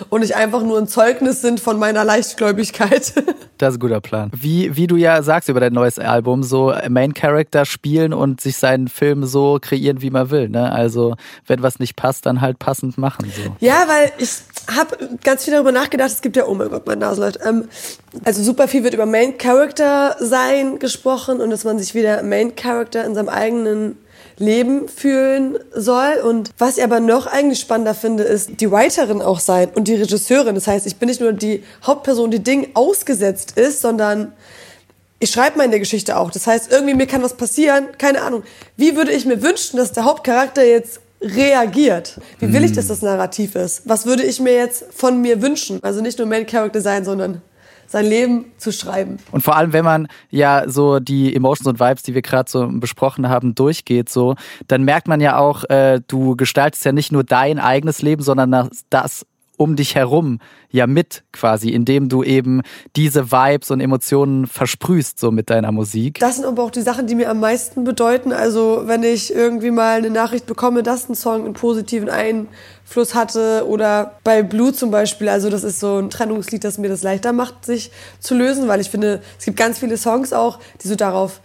und 0.09 0.21
nicht 0.21 0.35
einfach 0.35 0.61
nur 0.61 0.77
ein 0.77 0.87
Zeugnis 0.87 1.41
sind 1.41 1.59
von 1.59 1.79
meiner 1.79 2.03
Leichtgläubigkeit. 2.03 3.13
Das 3.57 3.73
ist 3.73 3.77
ein 3.77 3.79
guter 3.79 4.01
Plan. 4.01 4.29
Wie, 4.35 4.75
wie 4.75 4.85
du 4.85 4.97
ja 4.97 5.23
sagst 5.23 5.49
über 5.49 5.59
dein 5.59 5.73
neues 5.73 5.97
Album, 5.97 6.43
so 6.43 6.75
Main 6.89 7.15
Character 7.15 7.65
spielen 7.65 8.13
und 8.13 8.39
sich 8.39 8.55
seinen 8.57 8.87
Film 8.87 9.25
so 9.25 9.57
kreieren, 9.59 10.03
wie 10.03 10.11
man 10.11 10.29
will. 10.29 10.47
Ne? 10.47 10.71
Also, 10.71 11.15
wenn 11.47 11.63
was 11.63 11.79
nicht 11.79 11.95
passt, 11.95 12.27
dann 12.27 12.41
halt 12.41 12.59
passend 12.59 12.99
machen. 12.99 13.31
So. 13.35 13.55
Ja, 13.59 13.85
weil 13.87 14.11
ich 14.19 14.29
habe 14.75 15.17
ganz 15.23 15.45
viel 15.45 15.53
darüber 15.53 15.71
nachgedacht. 15.71 16.11
Es 16.11 16.21
gibt 16.21 16.35
ja, 16.35 16.45
oh 16.45 16.53
mein 16.53 16.69
Gott, 16.69 16.85
meine 16.85 17.01
Nase 17.01 17.21
läuft. 17.21 17.39
Ähm, 17.43 17.67
also 18.23 18.43
super 18.43 18.67
viel 18.67 18.83
wird 18.83 18.93
über 18.93 19.05
Main 19.05 19.37
Character 19.37 20.15
sein 20.19 20.79
gesprochen 20.79 21.41
und 21.41 21.49
dass 21.49 21.63
man 21.63 21.79
sich 21.79 21.95
wieder 21.95 22.23
Main 22.23 22.55
Character 22.55 23.05
in 23.05 23.15
seinem 23.15 23.29
eigenen 23.29 23.97
Leben 24.37 24.87
fühlen 24.87 25.57
soll. 25.73 26.17
Und 26.23 26.51
was 26.57 26.77
ich 26.77 26.83
aber 26.83 26.99
noch 26.99 27.27
eigentlich 27.27 27.59
spannender 27.59 27.93
finde, 27.93 28.23
ist 28.23 28.61
die 28.61 28.71
Writerin 28.71 29.21
auch 29.21 29.39
sein 29.39 29.69
und 29.73 29.87
die 29.87 29.95
Regisseurin. 29.95 30.55
Das 30.55 30.67
heißt, 30.67 30.85
ich 30.85 30.97
bin 30.97 31.07
nicht 31.09 31.21
nur 31.21 31.33
die 31.33 31.63
Hauptperson, 31.85 32.31
die 32.31 32.43
Ding 32.43 32.69
ausgesetzt 32.73 33.57
ist, 33.57 33.81
sondern 33.81 34.33
ich 35.19 35.31
schreibe 35.31 35.57
meine 35.57 35.79
Geschichte 35.79 36.17
auch. 36.17 36.29
Das 36.29 36.45
heißt, 36.45 36.71
irgendwie 36.71 36.93
mir 36.93 37.07
kann 37.07 37.23
was 37.23 37.33
passieren, 37.33 37.87
keine 37.97 38.21
Ahnung. 38.21 38.43
Wie 38.75 38.95
würde 38.95 39.11
ich 39.11 39.25
mir 39.25 39.41
wünschen, 39.41 39.77
dass 39.77 39.91
der 39.91 40.05
Hauptcharakter 40.05 40.63
jetzt 40.63 40.99
reagiert? 41.19 42.19
Wie 42.39 42.53
will 42.53 42.63
ich, 42.63 42.73
dass 42.73 42.87
das 42.87 43.01
Narrativ 43.01 43.55
ist? 43.55 43.81
Was 43.85 44.05
würde 44.05 44.23
ich 44.23 44.39
mir 44.39 44.53
jetzt 44.53 44.85
von 44.91 45.19
mir 45.19 45.41
wünschen? 45.41 45.79
Also 45.81 46.01
nicht 46.01 46.19
nur 46.19 46.27
Main 46.27 46.45
Character 46.45 46.81
sein, 46.81 47.03
sondern 47.03 47.41
sein 47.87 48.05
Leben 48.05 48.45
zu 48.57 48.71
schreiben. 48.71 49.17
Und 49.31 49.41
vor 49.41 49.55
allem, 49.55 49.73
wenn 49.73 49.85
man 49.85 50.07
ja 50.29 50.69
so 50.69 50.99
die 50.99 51.35
Emotions 51.35 51.67
und 51.67 51.79
Vibes, 51.79 52.03
die 52.03 52.13
wir 52.13 52.21
gerade 52.21 52.49
so 52.49 52.67
besprochen 52.67 53.29
haben, 53.29 53.55
durchgeht, 53.55 54.09
so, 54.09 54.35
dann 54.67 54.83
merkt 54.83 55.07
man 55.07 55.21
ja 55.21 55.37
auch, 55.37 55.63
äh, 55.69 56.01
du 56.07 56.35
gestaltest 56.35 56.85
ja 56.85 56.91
nicht 56.91 57.11
nur 57.11 57.23
dein 57.23 57.59
eigenes 57.59 58.01
Leben, 58.01 58.21
sondern 58.21 58.51
das, 58.51 58.69
das 58.89 59.25
um 59.57 59.75
dich 59.75 59.95
herum 59.95 60.39
ja 60.69 60.87
mit 60.87 61.23
quasi, 61.33 61.69
indem 61.69 62.09
du 62.09 62.23
eben 62.23 62.61
diese 62.95 63.31
Vibes 63.31 63.71
und 63.71 63.79
Emotionen 63.79 64.47
versprühst 64.47 65.19
so 65.19 65.31
mit 65.31 65.49
deiner 65.49 65.71
Musik. 65.71 66.19
Das 66.19 66.35
sind 66.35 66.45
aber 66.45 66.63
auch 66.63 66.71
die 66.71 66.81
Sachen, 66.81 67.07
die 67.07 67.15
mir 67.15 67.29
am 67.29 67.39
meisten 67.39 67.83
bedeuten. 67.83 68.31
Also 68.31 68.83
wenn 68.85 69.03
ich 69.03 69.33
irgendwie 69.33 69.71
mal 69.71 69.97
eine 69.97 70.09
Nachricht 70.09 70.45
bekomme, 70.45 70.83
dass 70.83 71.09
ein 71.09 71.15
Song 71.15 71.45
einen 71.45 71.53
positiven 71.53 72.09
Einfluss 72.09 73.15
hatte 73.15 73.65
oder 73.67 74.19
bei 74.23 74.43
Blue 74.43 74.71
zum 74.73 74.91
Beispiel, 74.91 75.29
also 75.29 75.49
das 75.49 75.63
ist 75.63 75.79
so 75.79 75.97
ein 75.97 76.09
Trennungslied, 76.09 76.63
das 76.63 76.77
mir 76.77 76.89
das 76.89 77.03
leichter 77.03 77.33
macht, 77.33 77.65
sich 77.65 77.91
zu 78.19 78.35
lösen, 78.35 78.67
weil 78.67 78.79
ich 78.79 78.89
finde, 78.89 79.21
es 79.39 79.45
gibt 79.45 79.57
ganz 79.57 79.79
viele 79.79 79.97
Songs 79.97 80.33
auch, 80.33 80.59
die 80.83 80.87
so 80.87 80.95
darauf 80.95 81.41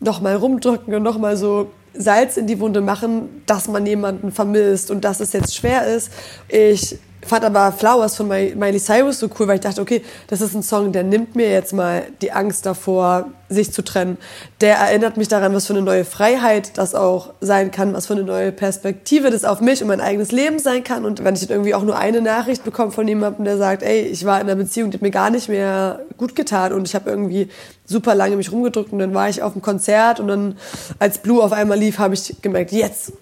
nochmal 0.00 0.34
rumdrücken 0.36 0.94
und 0.94 1.02
nochmal 1.02 1.36
so 1.36 1.70
Salz 1.94 2.36
in 2.36 2.46
die 2.46 2.58
Wunde 2.58 2.80
machen, 2.80 3.42
dass 3.46 3.68
man 3.68 3.84
jemanden 3.86 4.32
vermisst 4.32 4.90
und 4.90 5.04
dass 5.04 5.20
es 5.20 5.32
jetzt 5.32 5.54
schwer 5.54 5.86
ist. 5.86 6.10
Ich 6.48 6.98
fand 7.24 7.44
aber 7.44 7.72
Flowers 7.72 8.16
von 8.16 8.28
Mi- 8.28 8.54
Miley 8.54 8.80
Cyrus 8.80 9.18
so 9.18 9.28
cool, 9.38 9.46
weil 9.48 9.56
ich 9.56 9.60
dachte, 9.60 9.80
okay, 9.80 10.02
das 10.26 10.40
ist 10.40 10.54
ein 10.54 10.62
Song, 10.62 10.92
der 10.92 11.04
nimmt 11.04 11.36
mir 11.36 11.50
jetzt 11.50 11.72
mal 11.72 12.02
die 12.20 12.32
Angst 12.32 12.66
davor, 12.66 13.26
sich 13.48 13.72
zu 13.72 13.82
trennen. 13.82 14.16
Der 14.60 14.76
erinnert 14.76 15.16
mich 15.18 15.28
daran, 15.28 15.54
was 15.54 15.66
für 15.66 15.74
eine 15.74 15.82
neue 15.82 16.04
Freiheit 16.04 16.78
das 16.78 16.94
auch 16.94 17.34
sein 17.40 17.70
kann, 17.70 17.92
was 17.92 18.06
für 18.06 18.14
eine 18.14 18.22
neue 18.22 18.50
Perspektive 18.50 19.30
das 19.30 19.44
auf 19.44 19.60
mich 19.60 19.82
und 19.82 19.88
mein 19.88 20.00
eigenes 20.00 20.32
Leben 20.32 20.58
sein 20.58 20.82
kann. 20.84 21.04
Und 21.04 21.22
wenn 21.22 21.34
ich 21.34 21.42
dann 21.42 21.50
irgendwie 21.50 21.74
auch 21.74 21.82
nur 21.82 21.98
eine 21.98 22.22
Nachricht 22.22 22.64
bekomme 22.64 22.92
von 22.92 23.06
jemandem, 23.06 23.44
der 23.44 23.58
sagt, 23.58 23.82
ey, 23.82 24.00
ich 24.00 24.24
war 24.24 24.40
in 24.40 24.48
einer 24.48 24.56
Beziehung, 24.56 24.90
die 24.90 24.96
hat 24.96 25.02
mir 25.02 25.10
gar 25.10 25.30
nicht 25.30 25.48
mehr 25.48 26.00
gut 26.16 26.34
getan 26.34 26.72
und 26.72 26.88
ich 26.88 26.94
habe 26.94 27.10
irgendwie 27.10 27.48
super 27.84 28.14
lange 28.14 28.36
mich 28.36 28.50
rumgedrückt 28.50 28.92
und 28.92 28.98
dann 28.98 29.12
war 29.12 29.28
ich 29.28 29.42
auf 29.42 29.52
einem 29.52 29.62
Konzert 29.62 30.18
und 30.18 30.28
dann, 30.28 30.56
als 30.98 31.18
Blue 31.18 31.42
auf 31.42 31.52
einmal 31.52 31.78
lief, 31.78 31.98
habe 31.98 32.14
ich 32.14 32.36
gemerkt, 32.40 32.72
jetzt, 32.72 33.12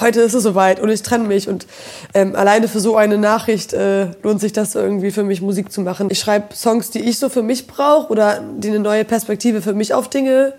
heute 0.00 0.20
ist 0.20 0.34
es 0.34 0.42
soweit 0.42 0.80
und 0.80 0.88
ich 0.90 1.02
trenne 1.02 1.26
mich 1.26 1.48
und 1.48 1.66
ähm, 2.14 2.34
alleine 2.34 2.68
für 2.68 2.80
so 2.80 2.96
eine 2.96 3.18
Nachricht 3.18 3.72
äh, 3.72 4.08
lohnt 4.22 4.40
sich 4.40 4.52
das 4.52 4.74
irgendwie 4.74 5.10
für 5.10 5.22
mich 5.22 5.40
Musik 5.40 5.72
zu 5.72 5.80
machen. 5.80 6.08
Ich 6.10 6.18
schreibe 6.18 6.54
Songs, 6.54 6.90
die 6.90 7.00
ich 7.00 7.18
so 7.18 7.28
für 7.28 7.42
mich 7.42 7.66
brauche 7.66 8.10
oder 8.10 8.42
die 8.58 8.68
eine 8.68 8.80
neue 8.80 9.04
Perspektive 9.04 9.62
für 9.62 9.74
mich 9.74 9.94
auf 9.94 10.08
Dinge 10.08 10.54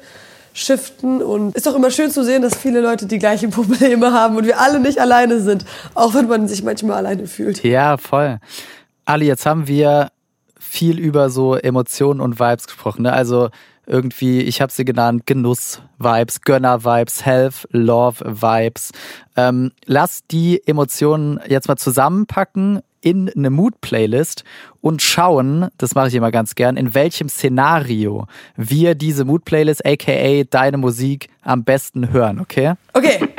shiften 0.54 1.22
und 1.22 1.56
ist 1.56 1.68
doch 1.68 1.76
immer 1.76 1.92
schön 1.92 2.12
zu 2.12 2.24
sehen, 2.24 2.42
dass 2.42 2.56
viele 2.56 2.82
Leute 2.82 3.06
die 3.06 3.20
gleichen 3.20 3.50
Probleme 3.52 4.12
haben 4.12 4.36
und 4.36 4.46
wir 4.46 4.60
alle 4.60 4.80
nicht 4.80 5.00
alleine 5.00 5.40
sind, 5.40 5.66
auch 5.94 6.14
wenn 6.14 6.28
man 6.28 6.48
sich 6.48 6.64
manchmal 6.64 6.98
alleine 6.98 7.28
fühlt. 7.28 7.64
Ja, 7.64 7.98
voll. 7.98 8.40
Ali, 9.06 9.26
jetzt 9.26 9.46
haben 9.46 9.68
wir 9.68 10.10
viel 10.60 11.00
über 11.00 11.30
so 11.30 11.56
Emotionen 11.56 12.22
und 12.22 12.40
Vibes 12.40 12.68
gesprochen. 12.68 13.04
Ne? 13.04 13.14
Also 13.14 13.50
irgendwie, 13.90 14.42
ich 14.42 14.62
habe 14.62 14.72
sie 14.72 14.86
genannt, 14.86 15.26
Genuss-Vibes, 15.26 16.42
Gönner-Vibes, 16.42 17.26
Health, 17.26 17.68
Love-Vibes. 17.72 18.92
Ähm, 19.36 19.72
lass 19.86 20.26
die 20.28 20.62
Emotionen 20.66 21.40
jetzt 21.48 21.68
mal 21.68 21.76
zusammenpacken 21.76 22.82
in 23.02 23.30
eine 23.30 23.50
Mood-Playlist 23.50 24.44
und 24.82 25.02
schauen, 25.02 25.70
das 25.78 25.96
mache 25.96 26.10
ich 26.10 26.16
immer 26.16 26.32
ganz 26.32 26.56
gern, 26.56 26.78
in 26.78 26.94
welchem 26.94 27.30
Szenario 27.30 28.28
wir 28.56 28.96
diese 28.96 29.26
Mood-Playlist, 29.26 29.86
aka 29.86 30.44
deine 30.50 30.78
Musik, 30.78 31.30
am 31.42 31.64
besten 31.64 32.12
hören, 32.12 32.40
okay? 32.40 32.74
Okay, 32.94 33.30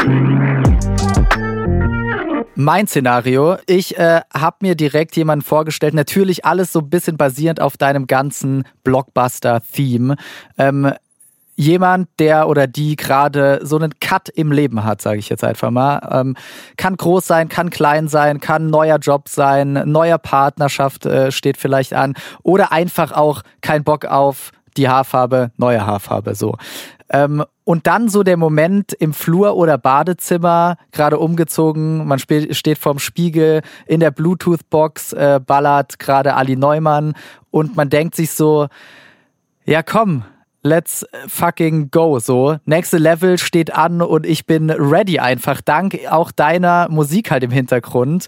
Mein 2.62 2.86
Szenario, 2.86 3.56
ich 3.64 3.96
äh, 3.96 4.20
habe 4.34 4.56
mir 4.60 4.74
direkt 4.74 5.16
jemanden 5.16 5.42
vorgestellt, 5.42 5.94
natürlich 5.94 6.44
alles 6.44 6.72
so 6.72 6.80
ein 6.80 6.90
bisschen 6.90 7.16
basierend 7.16 7.58
auf 7.58 7.78
deinem 7.78 8.06
ganzen 8.06 8.64
Blockbuster-Theme. 8.84 10.16
Ähm, 10.58 10.92
jemand, 11.56 12.10
der 12.18 12.50
oder 12.50 12.66
die 12.66 12.96
gerade 12.96 13.60
so 13.62 13.76
einen 13.76 13.98
Cut 13.98 14.28
im 14.28 14.52
Leben 14.52 14.84
hat, 14.84 15.00
sage 15.00 15.18
ich 15.18 15.30
jetzt 15.30 15.42
einfach 15.42 15.70
mal. 15.70 16.06
Ähm, 16.12 16.36
kann 16.76 16.98
groß 16.98 17.26
sein, 17.26 17.48
kann 17.48 17.70
klein 17.70 18.08
sein, 18.08 18.40
kann 18.40 18.68
neuer 18.68 18.98
Job 18.98 19.30
sein, 19.30 19.72
neuer 19.86 20.18
Partnerschaft 20.18 21.06
äh, 21.06 21.32
steht 21.32 21.56
vielleicht 21.56 21.94
an 21.94 22.12
oder 22.42 22.72
einfach 22.72 23.12
auch 23.12 23.40
kein 23.62 23.84
Bock 23.84 24.04
auf 24.04 24.50
die 24.76 24.86
Haarfarbe, 24.86 25.50
neue 25.56 25.86
Haarfarbe, 25.86 26.34
so. 26.34 26.56
Ähm, 27.12 27.44
und 27.64 27.86
dann 27.86 28.08
so 28.08 28.22
der 28.22 28.36
Moment 28.36 28.92
im 28.92 29.12
Flur 29.12 29.56
oder 29.56 29.78
Badezimmer, 29.78 30.76
gerade 30.92 31.18
umgezogen, 31.18 32.06
man 32.06 32.18
steht 32.18 32.78
vorm 32.78 32.98
Spiegel, 32.98 33.62
in 33.86 34.00
der 34.00 34.12
Bluetooth-Box 34.12 35.12
äh, 35.12 35.40
ballert 35.44 35.98
gerade 35.98 36.34
Ali 36.34 36.56
Neumann 36.56 37.14
und 37.50 37.76
man 37.76 37.90
denkt 37.90 38.14
sich 38.14 38.30
so, 38.30 38.68
ja 39.64 39.82
komm, 39.82 40.24
let's 40.62 41.04
fucking 41.26 41.90
go, 41.90 42.18
so. 42.20 42.56
Nächste 42.64 42.98
Level 42.98 43.38
steht 43.38 43.74
an 43.74 44.02
und 44.02 44.24
ich 44.24 44.46
bin 44.46 44.70
ready 44.70 45.18
einfach, 45.18 45.60
dank 45.60 45.98
auch 46.08 46.30
deiner 46.30 46.88
Musik 46.90 47.30
halt 47.30 47.42
im 47.42 47.50
Hintergrund. 47.50 48.26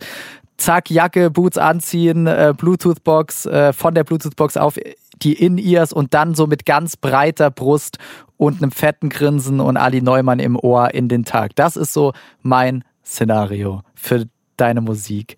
Zack, 0.56 0.90
Jacke, 0.90 1.30
Boots 1.30 1.58
anziehen, 1.58 2.26
äh, 2.26 2.52
Bluetooth-Box, 2.56 3.46
äh, 3.46 3.72
von 3.72 3.94
der 3.94 4.04
Bluetooth-Box 4.04 4.56
auf 4.56 4.76
die 5.22 5.34
In-Ears 5.34 5.92
und 5.92 6.14
dann 6.14 6.34
so 6.34 6.46
mit 6.46 6.66
ganz 6.66 6.96
breiter 6.96 7.50
Brust 7.50 7.98
und 8.36 8.62
einem 8.62 8.72
fetten 8.72 9.08
Grinsen 9.08 9.60
und 9.60 9.76
Ali 9.76 10.02
Neumann 10.02 10.38
im 10.38 10.56
Ohr 10.56 10.94
in 10.94 11.08
den 11.08 11.24
Tag. 11.24 11.54
Das 11.56 11.76
ist 11.76 11.92
so 11.92 12.12
mein 12.42 12.84
Szenario 13.04 13.82
für 13.94 14.26
deine 14.56 14.80
Musik. 14.80 15.36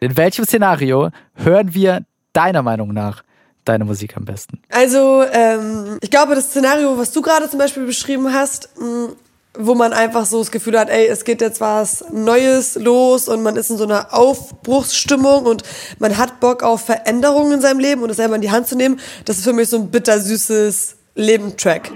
In 0.00 0.16
welchem 0.16 0.44
Szenario 0.44 1.10
hören 1.34 1.74
wir 1.74 2.04
deiner 2.32 2.62
Meinung 2.62 2.92
nach 2.92 3.22
deine 3.64 3.84
Musik 3.84 4.16
am 4.16 4.24
besten? 4.24 4.60
Also, 4.70 5.24
ähm, 5.32 5.98
ich 6.00 6.10
glaube, 6.10 6.34
das 6.34 6.50
Szenario, 6.50 6.96
was 6.96 7.12
du 7.12 7.20
gerade 7.20 7.48
zum 7.50 7.58
Beispiel 7.58 7.84
beschrieben 7.84 8.32
hast, 8.32 8.70
mh, 8.80 9.10
wo 9.58 9.74
man 9.74 9.92
einfach 9.92 10.24
so 10.24 10.38
das 10.38 10.52
Gefühl 10.52 10.78
hat, 10.78 10.88
ey, 10.88 11.08
es 11.08 11.24
geht 11.24 11.40
jetzt 11.40 11.60
was 11.60 12.04
Neues 12.12 12.76
los 12.76 13.28
und 13.28 13.42
man 13.42 13.56
ist 13.56 13.70
in 13.70 13.76
so 13.76 13.84
einer 13.84 14.14
Aufbruchsstimmung 14.14 15.46
und 15.46 15.64
man 15.98 16.16
hat 16.16 16.38
Bock 16.38 16.62
auf 16.62 16.82
Veränderungen 16.82 17.54
in 17.54 17.60
seinem 17.60 17.80
Leben 17.80 18.02
und 18.02 18.10
es 18.10 18.16
selber 18.16 18.36
in 18.36 18.40
die 18.40 18.52
Hand 18.52 18.68
zu 18.68 18.76
nehmen, 18.76 19.00
das 19.24 19.38
ist 19.38 19.44
für 19.44 19.52
mich 19.52 19.68
so 19.68 19.76
ein 19.76 19.90
bittersüßes 19.90 20.96
Lebentrack. 21.16 21.90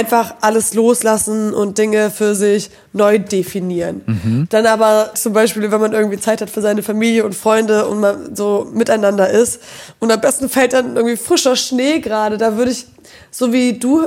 Einfach 0.00 0.34
alles 0.40 0.72
loslassen 0.72 1.52
und 1.52 1.76
Dinge 1.76 2.10
für 2.10 2.34
sich 2.34 2.70
neu 2.94 3.18
definieren. 3.18 4.46
Dann 4.48 4.64
aber 4.64 5.10
zum 5.14 5.34
Beispiel, 5.34 5.70
wenn 5.70 5.80
man 5.80 5.92
irgendwie 5.92 6.18
Zeit 6.18 6.40
hat 6.40 6.48
für 6.48 6.62
seine 6.62 6.82
Familie 6.82 7.22
und 7.24 7.34
Freunde 7.34 7.86
und 7.86 8.00
man 8.00 8.34
so 8.34 8.66
miteinander 8.72 9.28
ist 9.28 9.60
und 9.98 10.10
am 10.10 10.18
besten 10.20 10.48
fällt 10.48 10.72
dann 10.72 10.96
irgendwie 10.96 11.16
frischer 11.18 11.54
Schnee 11.54 12.00
gerade, 12.00 12.38
da 12.38 12.56
würde 12.56 12.70
ich, 12.70 12.86
so 13.30 13.52
wie 13.52 13.74
du, 13.78 14.06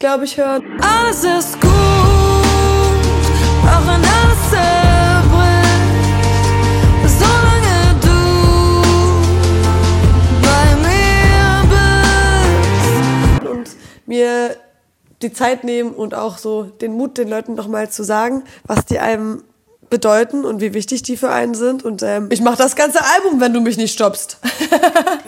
glaube 0.00 0.24
ich, 0.24 0.36
hören. 0.36 0.64
Alles 0.80 1.22
ist 1.22 1.60
gut, 1.60 1.70
auch 3.66 3.86
wenn 3.86 4.02
alles 4.02 4.50
zerbricht. 4.50 5.70
Solange 7.20 7.78
du 8.02 8.16
bei 10.42 10.66
mir 10.82 11.62
bist. 13.40 13.48
und 13.48 13.68
mir 14.06 14.56
die 15.22 15.32
Zeit 15.32 15.64
nehmen 15.64 15.92
und 15.92 16.14
auch 16.14 16.38
so 16.38 16.64
den 16.64 16.92
Mut 16.92 17.18
den 17.18 17.28
Leuten 17.28 17.54
nochmal 17.54 17.90
zu 17.90 18.02
sagen, 18.02 18.42
was 18.64 18.84
die 18.86 18.98
einem 18.98 19.42
bedeuten 19.90 20.44
und 20.44 20.60
wie 20.60 20.72
wichtig 20.72 21.02
die 21.02 21.16
für 21.16 21.30
einen 21.30 21.54
sind. 21.54 21.84
Und 21.84 22.02
ähm, 22.02 22.28
ich 22.30 22.40
mache 22.40 22.56
das 22.56 22.76
ganze 22.76 23.00
Album, 23.16 23.40
wenn 23.40 23.52
du 23.52 23.60
mich 23.60 23.76
nicht 23.76 23.92
stoppst. 23.92 24.38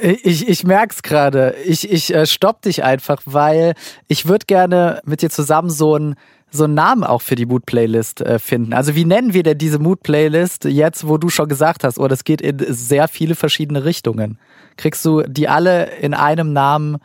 Ich, 0.05 0.49
ich 0.49 0.65
merk's 0.65 1.03
gerade. 1.03 1.55
Ich, 1.65 1.89
ich 1.89 2.13
äh, 2.13 2.27
stopp 2.27 2.63
dich 2.63 2.83
einfach, 2.83 3.23
weil 3.25 3.75
ich 4.09 4.27
würde 4.27 4.47
gerne 4.47 5.01
mit 5.05 5.23
dir 5.23 5.31
zusammen 5.31 5.71
so 5.71 5.95
einen 5.95 6.17
so 6.51 6.65
einen 6.65 6.75
Namen 6.75 7.05
auch 7.05 7.23
für 7.23 7.37
die 7.37 7.47
Mood-Playlist 7.47 8.21
äh, 8.21 8.39
finden. 8.41 8.75
Also 8.75 8.95
wie 8.95 9.05
nennen 9.05 9.33
wir 9.33 9.45
denn 9.45 9.59
diese 9.59 9.79
Mood-Playlist 9.79 10.65
jetzt, 10.65 11.07
wo 11.07 11.19
du 11.19 11.29
schon 11.29 11.49
gesagt 11.49 11.85
hast, 11.85 11.99
oh, 11.99 12.09
das 12.09 12.25
geht 12.25 12.41
in 12.41 12.59
sehr 12.69 13.07
viele 13.07 13.37
verschiedene 13.37 13.85
Richtungen. 13.85 14.39
Kriegst 14.77 15.05
du 15.05 15.23
die 15.23 15.49
alle 15.49 15.87
in 15.97 16.15
einem 16.15 16.53
Namen 16.53 16.99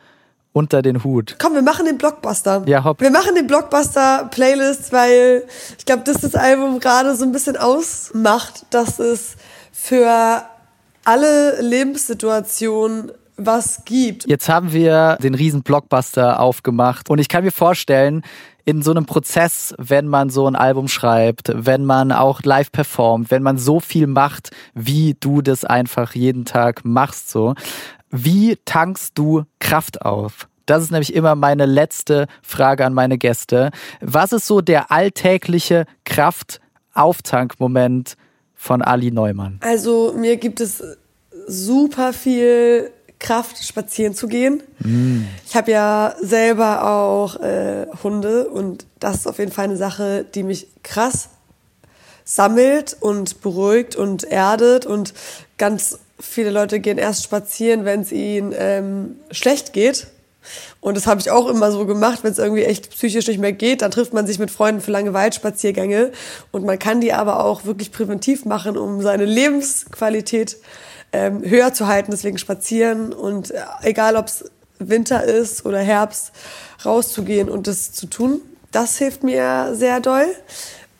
unter 0.57 0.81
den 0.81 1.03
Hut? 1.03 1.35
Komm, 1.39 1.53
wir 1.53 1.61
machen 1.61 1.85
den 1.85 1.97
Blockbuster. 1.97 2.63
Ja, 2.65 2.83
hopp. 2.83 2.99
Wir 2.99 3.11
machen 3.11 3.35
den 3.35 3.47
Blockbuster-Playlist, 3.47 4.91
weil 4.91 5.43
ich 5.77 5.85
glaube, 5.85 6.03
dass 6.03 6.21
das 6.21 6.35
Album 6.35 6.79
gerade 6.79 7.15
so 7.15 7.23
ein 7.23 7.31
bisschen 7.31 7.55
ausmacht, 7.57 8.65
dass 8.71 8.99
es 8.99 9.35
für 9.71 10.43
alle 11.05 11.61
Lebenssituationen 11.61 13.11
was 13.37 13.85
gibt. 13.85 14.27
Jetzt 14.27 14.49
haben 14.49 14.73
wir 14.73 15.17
den 15.21 15.35
riesen 15.35 15.61
Blockbuster 15.61 16.39
aufgemacht 16.39 17.09
und 17.09 17.19
ich 17.19 17.29
kann 17.29 17.43
mir 17.43 17.51
vorstellen, 17.51 18.23
in 18.67 18.81
so 18.81 18.91
einem 18.91 19.05
Prozess, 19.05 19.73
wenn 19.77 20.07
man 20.07 20.29
so 20.29 20.45
ein 20.45 20.57
Album 20.57 20.89
schreibt, 20.89 21.51
wenn 21.55 21.85
man 21.85 22.11
auch 22.11 22.41
live 22.43 22.69
performt, 22.69 23.31
wenn 23.31 23.41
man 23.41 23.57
so 23.57 23.79
viel 23.79 24.07
macht, 24.07 24.51
wie 24.73 25.15
du 25.17 25.41
das 25.41 25.63
einfach 25.63 26.15
jeden 26.15 26.43
Tag 26.43 26.83
machst, 26.83 27.29
so, 27.29 27.55
wie 28.11 28.57
tankst 28.65 29.17
du 29.17 29.43
Kraft 29.59 30.01
auf? 30.01 30.49
Das 30.65 30.83
ist 30.83 30.91
nämlich 30.91 31.13
immer 31.13 31.35
meine 31.35 31.65
letzte 31.65 32.27
Frage 32.41 32.85
an 32.85 32.93
meine 32.93 33.17
Gäste. 33.17 33.71
Was 34.01 34.33
ist 34.33 34.47
so 34.47 34.59
der 34.61 34.91
alltägliche 34.91 35.85
Kraftauftankmoment 36.03 38.17
von 38.53 38.81
Ali 38.81 39.11
Neumann? 39.11 39.59
Also 39.61 40.13
mir 40.15 40.35
gibt 40.37 40.59
es 40.59 40.83
super 41.47 42.11
viel 42.11 42.91
Kraft, 43.19 43.63
spazieren 43.63 44.13
zu 44.13 44.27
gehen. 44.27 44.61
Ich 45.47 45.55
habe 45.55 45.71
ja 45.71 46.13
selber 46.21 46.87
auch 46.87 47.37
äh, 47.37 47.87
Hunde 48.03 48.47
und 48.49 48.85
das 48.99 49.17
ist 49.17 49.27
auf 49.27 49.39
jeden 49.39 49.51
Fall 49.51 49.65
eine 49.65 49.77
Sache, 49.77 50.25
die 50.35 50.43
mich 50.43 50.67
krass 50.83 51.29
sammelt 52.25 52.95
und 52.99 53.41
beruhigt 53.41 53.95
und 53.95 54.25
erdet 54.25 54.85
und 54.85 55.13
ganz 55.57 55.99
viele 56.19 56.49
Leute 56.49 56.79
gehen 56.79 56.97
erst 56.97 57.23
spazieren, 57.23 57.85
wenn 57.85 58.01
es 58.01 58.11
ihnen 58.11 58.53
ähm, 58.57 59.15
schlecht 59.31 59.73
geht. 59.73 60.07
Und 60.79 60.95
das 60.95 61.07
habe 61.07 61.19
ich 61.19 61.31
auch 61.31 61.47
immer 61.47 61.71
so 61.71 61.85
gemacht, 61.85 62.19
wenn 62.23 62.31
es 62.31 62.37
irgendwie 62.37 62.63
echt 62.63 62.91
psychisch 62.91 63.27
nicht 63.27 63.39
mehr 63.39 63.51
geht, 63.51 63.81
dann 63.81 63.91
trifft 63.91 64.13
man 64.13 64.25
sich 64.25 64.39
mit 64.39 64.49
Freunden 64.49 64.81
für 64.81 64.91
lange 64.91 65.13
Waldspaziergänge 65.13 66.11
und 66.51 66.65
man 66.65 66.79
kann 66.79 67.01
die 67.01 67.11
aber 67.11 67.43
auch 67.43 67.65
wirklich 67.65 67.91
präventiv 67.91 68.45
machen, 68.45 68.77
um 68.77 69.01
seine 69.01 69.25
Lebensqualität 69.25 70.57
ähm, 71.11 71.43
höher 71.43 71.73
zu 71.73 71.87
halten. 71.87 72.11
Deswegen 72.11 72.37
spazieren 72.37 73.11
und 73.13 73.51
äh, 73.51 73.61
egal 73.83 74.15
ob 74.15 74.27
es 74.27 74.45
Winter 74.79 75.23
ist 75.23 75.65
oder 75.65 75.79
Herbst, 75.79 76.31
rauszugehen 76.85 77.49
und 77.49 77.67
das 77.67 77.91
zu 77.91 78.07
tun, 78.07 78.41
das 78.71 78.97
hilft 78.97 79.23
mir 79.23 79.71
sehr 79.73 79.99
doll. 79.99 80.27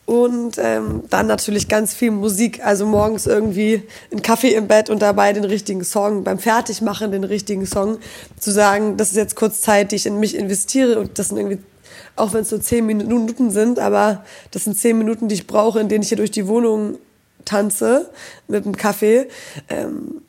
Und 0.08 0.56
ähm, 0.56 1.02
dann 1.10 1.26
natürlich 1.26 1.68
ganz 1.68 1.92
viel 1.92 2.10
Musik. 2.10 2.64
Also 2.64 2.86
morgens 2.86 3.26
irgendwie 3.26 3.82
einen 4.10 4.22
Kaffee 4.22 4.54
im 4.54 4.66
Bett 4.66 4.88
und 4.88 5.02
dabei 5.02 5.34
den 5.34 5.44
richtigen 5.44 5.84
Song, 5.84 6.24
beim 6.24 6.38
Fertigmachen 6.38 7.12
den 7.12 7.24
richtigen 7.24 7.66
Song, 7.66 7.98
zu 8.40 8.50
sagen, 8.50 8.96
das 8.96 9.10
ist 9.10 9.18
jetzt 9.18 9.36
kurz 9.36 9.60
Zeit, 9.60 9.92
die 9.92 9.96
ich 9.96 10.06
in 10.06 10.18
mich 10.18 10.34
investiere 10.34 10.98
und 10.98 11.18
das 11.18 11.28
sind 11.28 11.36
irgendwie, 11.36 11.58
auch 12.16 12.32
wenn 12.32 12.40
es 12.40 12.50
nur 12.50 12.62
zehn 12.62 12.86
Minuten 12.86 13.50
sind, 13.50 13.78
aber 13.78 14.24
das 14.50 14.64
sind 14.64 14.78
zehn 14.78 14.96
Minuten, 14.96 15.28
die 15.28 15.34
ich 15.34 15.46
brauche, 15.46 15.78
in 15.78 15.90
denen 15.90 16.00
ich 16.00 16.08
hier 16.08 16.16
durch 16.16 16.30
die 16.30 16.48
Wohnung 16.48 16.96
tanze 17.44 18.08
mit 18.46 18.64
dem 18.64 18.78
Kaffee. 18.78 19.28
Ähm, 19.68 20.22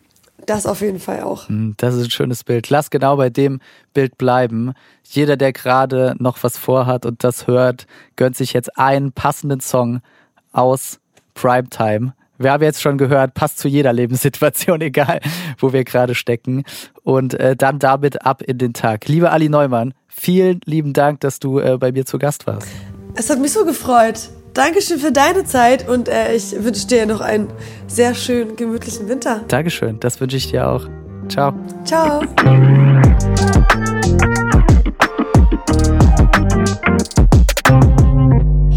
das 0.49 0.65
auf 0.65 0.81
jeden 0.81 0.99
Fall 0.99 1.21
auch. 1.21 1.47
Hm, 1.47 1.75
Das 1.77 1.95
ist 1.95 2.05
ein 2.05 2.09
schönes 2.12 2.43
Bild. 2.43 2.69
Lass 2.69 2.89
genau 2.89 3.17
bei 3.17 3.29
dem 3.29 3.59
Bild 3.93 4.17
bleiben. 4.17 4.73
Jeder, 5.03 5.38
der 5.38 5.53
gerade 5.53 6.15
noch 6.19 6.38
was 6.41 6.57
vorhat 6.57 7.05
und 7.05 7.23
das 7.23 7.47
hört, 7.47 7.85
gönnt 8.15 8.35
sich 8.35 8.53
jetzt 8.53 8.77
einen 8.77 9.12
passenden 9.12 9.59
Song 9.59 10.01
aus 10.51 10.99
Primetime. 11.33 12.13
Wir 12.38 12.53
haben 12.53 12.63
jetzt 12.63 12.81
schon 12.81 12.97
gehört, 12.97 13.33
passt 13.33 13.59
zu 13.59 13.67
jeder 13.67 13.91
Lebenssituation, 13.91 14.79
egal 14.81 15.19
wo 15.57 15.73
wir 15.73 15.83
gerade 15.83 16.15
stecken. 16.15 16.63
Und 17.03 17.33
äh, 17.33 17.55
dann 17.55 17.79
damit 17.79 18.25
ab 18.25 18.41
in 18.41 18.57
den 18.57 18.73
Tag. 18.73 19.07
Lieber 19.07 19.31
Ali 19.31 19.49
Neumann, 19.49 19.93
vielen 20.07 20.62
lieben 20.65 20.93
Dank, 20.93 21.19
dass 21.19 21.39
du 21.39 21.59
äh, 21.59 21.77
bei 21.77 21.91
mir 21.91 22.05
zu 22.05 22.17
Gast 22.17 22.47
warst. 22.47 22.67
Es 23.15 23.29
hat 23.29 23.39
mich 23.39 23.51
so 23.51 23.65
gefreut. 23.65 24.29
Dankeschön 24.60 25.00
für 25.00 25.13
deine 25.13 25.45
Zeit 25.45 25.88
und 25.88 26.10
äh, 26.10 26.36
ich 26.36 26.52
wünsche 26.62 26.86
dir 26.86 27.06
noch 27.06 27.22
einen 27.22 27.48
sehr 27.88 28.13
schönen, 28.13 28.58
gemütlichen 28.58 29.08
Winter. 29.08 29.39
Dankeschön, 29.48 30.02
das 30.02 30.19
wünsche 30.19 30.36
ich 30.36 30.52
dir 30.52 30.67
auch. 30.67 30.86
Ciao. 31.30 31.54
Ciao. 31.86 32.22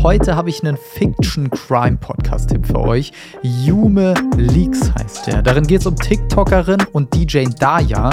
Heute 0.03 0.35
habe 0.35 0.51
ich 0.51 0.65
einen 0.65 0.77
Fiction-Crime-Podcast-Tipp 0.77 2.67
für 2.67 2.81
euch. 2.81 3.13
Yume 3.43 4.15
Leaks 4.37 4.93
heißt 4.93 5.29
der. 5.29 5.43
Darin 5.43 5.65
geht 5.65 5.83
es 5.83 5.87
um 5.87 5.95
TikTokerin 5.95 6.83
und 6.91 7.15
DJ 7.15 7.45
Daya, 7.61 8.11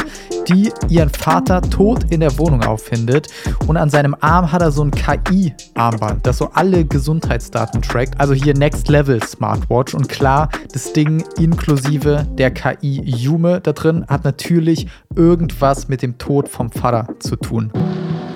die 0.47 0.71
ihren 0.87 1.09
Vater 1.09 1.63
tot 1.63 2.05
in 2.11 2.19
der 2.19 2.37
Wohnung 2.37 2.61
auffindet. 2.63 3.29
Und 3.65 3.75
an 3.75 3.89
seinem 3.89 4.15
Arm 4.19 4.51
hat 4.51 4.61
er 4.61 4.71
so 4.71 4.83
ein 4.83 4.91
KI-Armband, 4.91 6.27
das 6.27 6.37
so 6.37 6.51
alle 6.53 6.85
Gesundheitsdaten 6.85 7.81
trackt. 7.81 8.19
Also 8.19 8.35
hier 8.35 8.55
Next 8.55 8.87
Level 8.87 9.23
Smartwatch. 9.23 9.95
Und 9.95 10.07
klar, 10.09 10.49
das 10.71 10.93
Ding 10.93 11.23
inklusive 11.39 12.27
der 12.37 12.51
KI 12.51 13.01
Yume 13.03 13.61
da 13.61 13.73
drin 13.73 14.05
hat 14.07 14.25
natürlich 14.25 14.85
irgendwas 15.15 15.87
mit 15.87 16.03
dem 16.03 16.19
Tod 16.19 16.49
vom 16.49 16.69
Vater 16.69 17.07
zu 17.17 17.35
tun. 17.35 17.71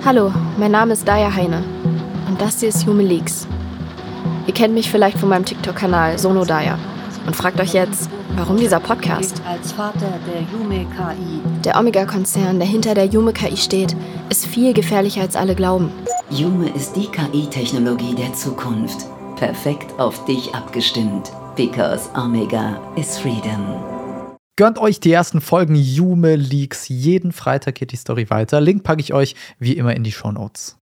Hallo, 0.04 0.32
mein 0.58 0.72
Name 0.72 0.94
ist 0.94 1.06
Daya 1.06 1.32
Heine 1.32 1.62
und 2.28 2.40
das 2.40 2.60
hier 2.60 2.68
ist 2.68 2.86
Hume 2.86 3.02
Leaks. 3.02 3.46
Ihr 4.46 4.54
kennt 4.54 4.74
mich 4.74 4.90
vielleicht 4.90 5.18
von 5.18 5.28
meinem 5.28 5.44
TikTok-Kanal 5.44 6.18
Sono 6.18 6.44
Daya 6.44 6.78
und 7.26 7.34
fragt 7.34 7.60
euch 7.60 7.72
jetzt, 7.72 8.10
warum 8.36 8.56
dieser 8.56 8.80
Podcast? 8.80 9.40
als 9.48 9.72
Vater 9.72 10.18
der 10.26 10.42
Yume 10.52 10.84
KI. 10.84 11.40
Der 11.64 11.78
Omega-Konzern, 11.78 12.58
der 12.58 12.68
hinter 12.68 12.94
der 12.94 13.06
Yume 13.06 13.32
KI 13.32 13.56
steht, 13.56 13.96
ist 14.28 14.46
viel 14.46 14.74
gefährlicher 14.74 15.22
als 15.22 15.36
alle 15.36 15.54
glauben. 15.54 15.90
Yume 16.30 16.68
ist 16.70 16.94
die 16.96 17.06
KI-Technologie 17.06 18.14
der 18.14 18.32
Zukunft. 18.34 19.06
Perfekt 19.36 19.98
auf 19.98 20.24
dich 20.26 20.54
abgestimmt. 20.54 21.32
Because 21.56 22.08
Omega 22.16 22.80
is 22.96 23.18
freedom. 23.18 23.93
Gönnt 24.56 24.78
euch 24.78 25.00
die 25.00 25.10
ersten 25.10 25.40
Folgen 25.40 25.74
Jume 25.74 26.36
Leaks. 26.36 26.88
Jeden 26.88 27.32
Freitag 27.32 27.74
geht 27.74 27.90
die 27.90 27.96
Story 27.96 28.30
weiter. 28.30 28.60
Link 28.60 28.84
packe 28.84 29.00
ich 29.00 29.12
euch 29.12 29.34
wie 29.58 29.72
immer 29.72 29.96
in 29.96 30.04
die 30.04 30.12
Show 30.12 30.30
Notes. 30.30 30.78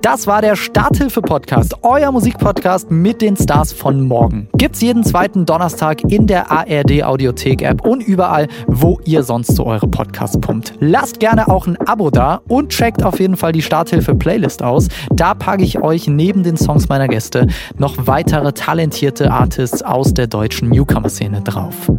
Das 0.00 0.28
war 0.28 0.42
der 0.42 0.54
Starthilfe-Podcast, 0.54 1.78
euer 1.82 2.12
Musikpodcast 2.12 2.92
mit 2.92 3.20
den 3.20 3.36
Stars 3.36 3.72
von 3.72 4.02
morgen. 4.02 4.48
Gibt's 4.52 4.80
jeden 4.80 5.02
zweiten 5.02 5.44
Donnerstag 5.44 6.04
in 6.04 6.28
der 6.28 6.52
ARD-Audiothek-App 6.52 7.84
und 7.84 8.02
überall, 8.02 8.46
wo 8.68 9.00
ihr 9.06 9.24
sonst 9.24 9.56
so 9.56 9.66
eure 9.66 9.88
Podcasts 9.88 10.38
pumpt. 10.38 10.74
Lasst 10.78 11.18
gerne 11.18 11.48
auch 11.48 11.66
ein 11.66 11.76
Abo 11.88 12.10
da 12.10 12.42
und 12.46 12.68
checkt 12.68 13.02
auf 13.02 13.18
jeden 13.18 13.36
Fall 13.36 13.52
die 13.52 13.62
Starthilfe-Playlist 13.62 14.62
aus. 14.62 14.88
Da 15.10 15.34
packe 15.34 15.64
ich 15.64 15.80
euch 15.80 16.06
neben 16.06 16.44
den 16.44 16.58
Songs 16.58 16.88
meiner 16.88 17.08
Gäste 17.08 17.48
noch 17.76 18.06
weitere 18.06 18.52
talentierte 18.52 19.32
Artists 19.32 19.82
aus 19.82 20.14
der 20.14 20.28
deutschen 20.28 20.68
Newcomer-Szene 20.68 21.40
drauf. 21.40 21.90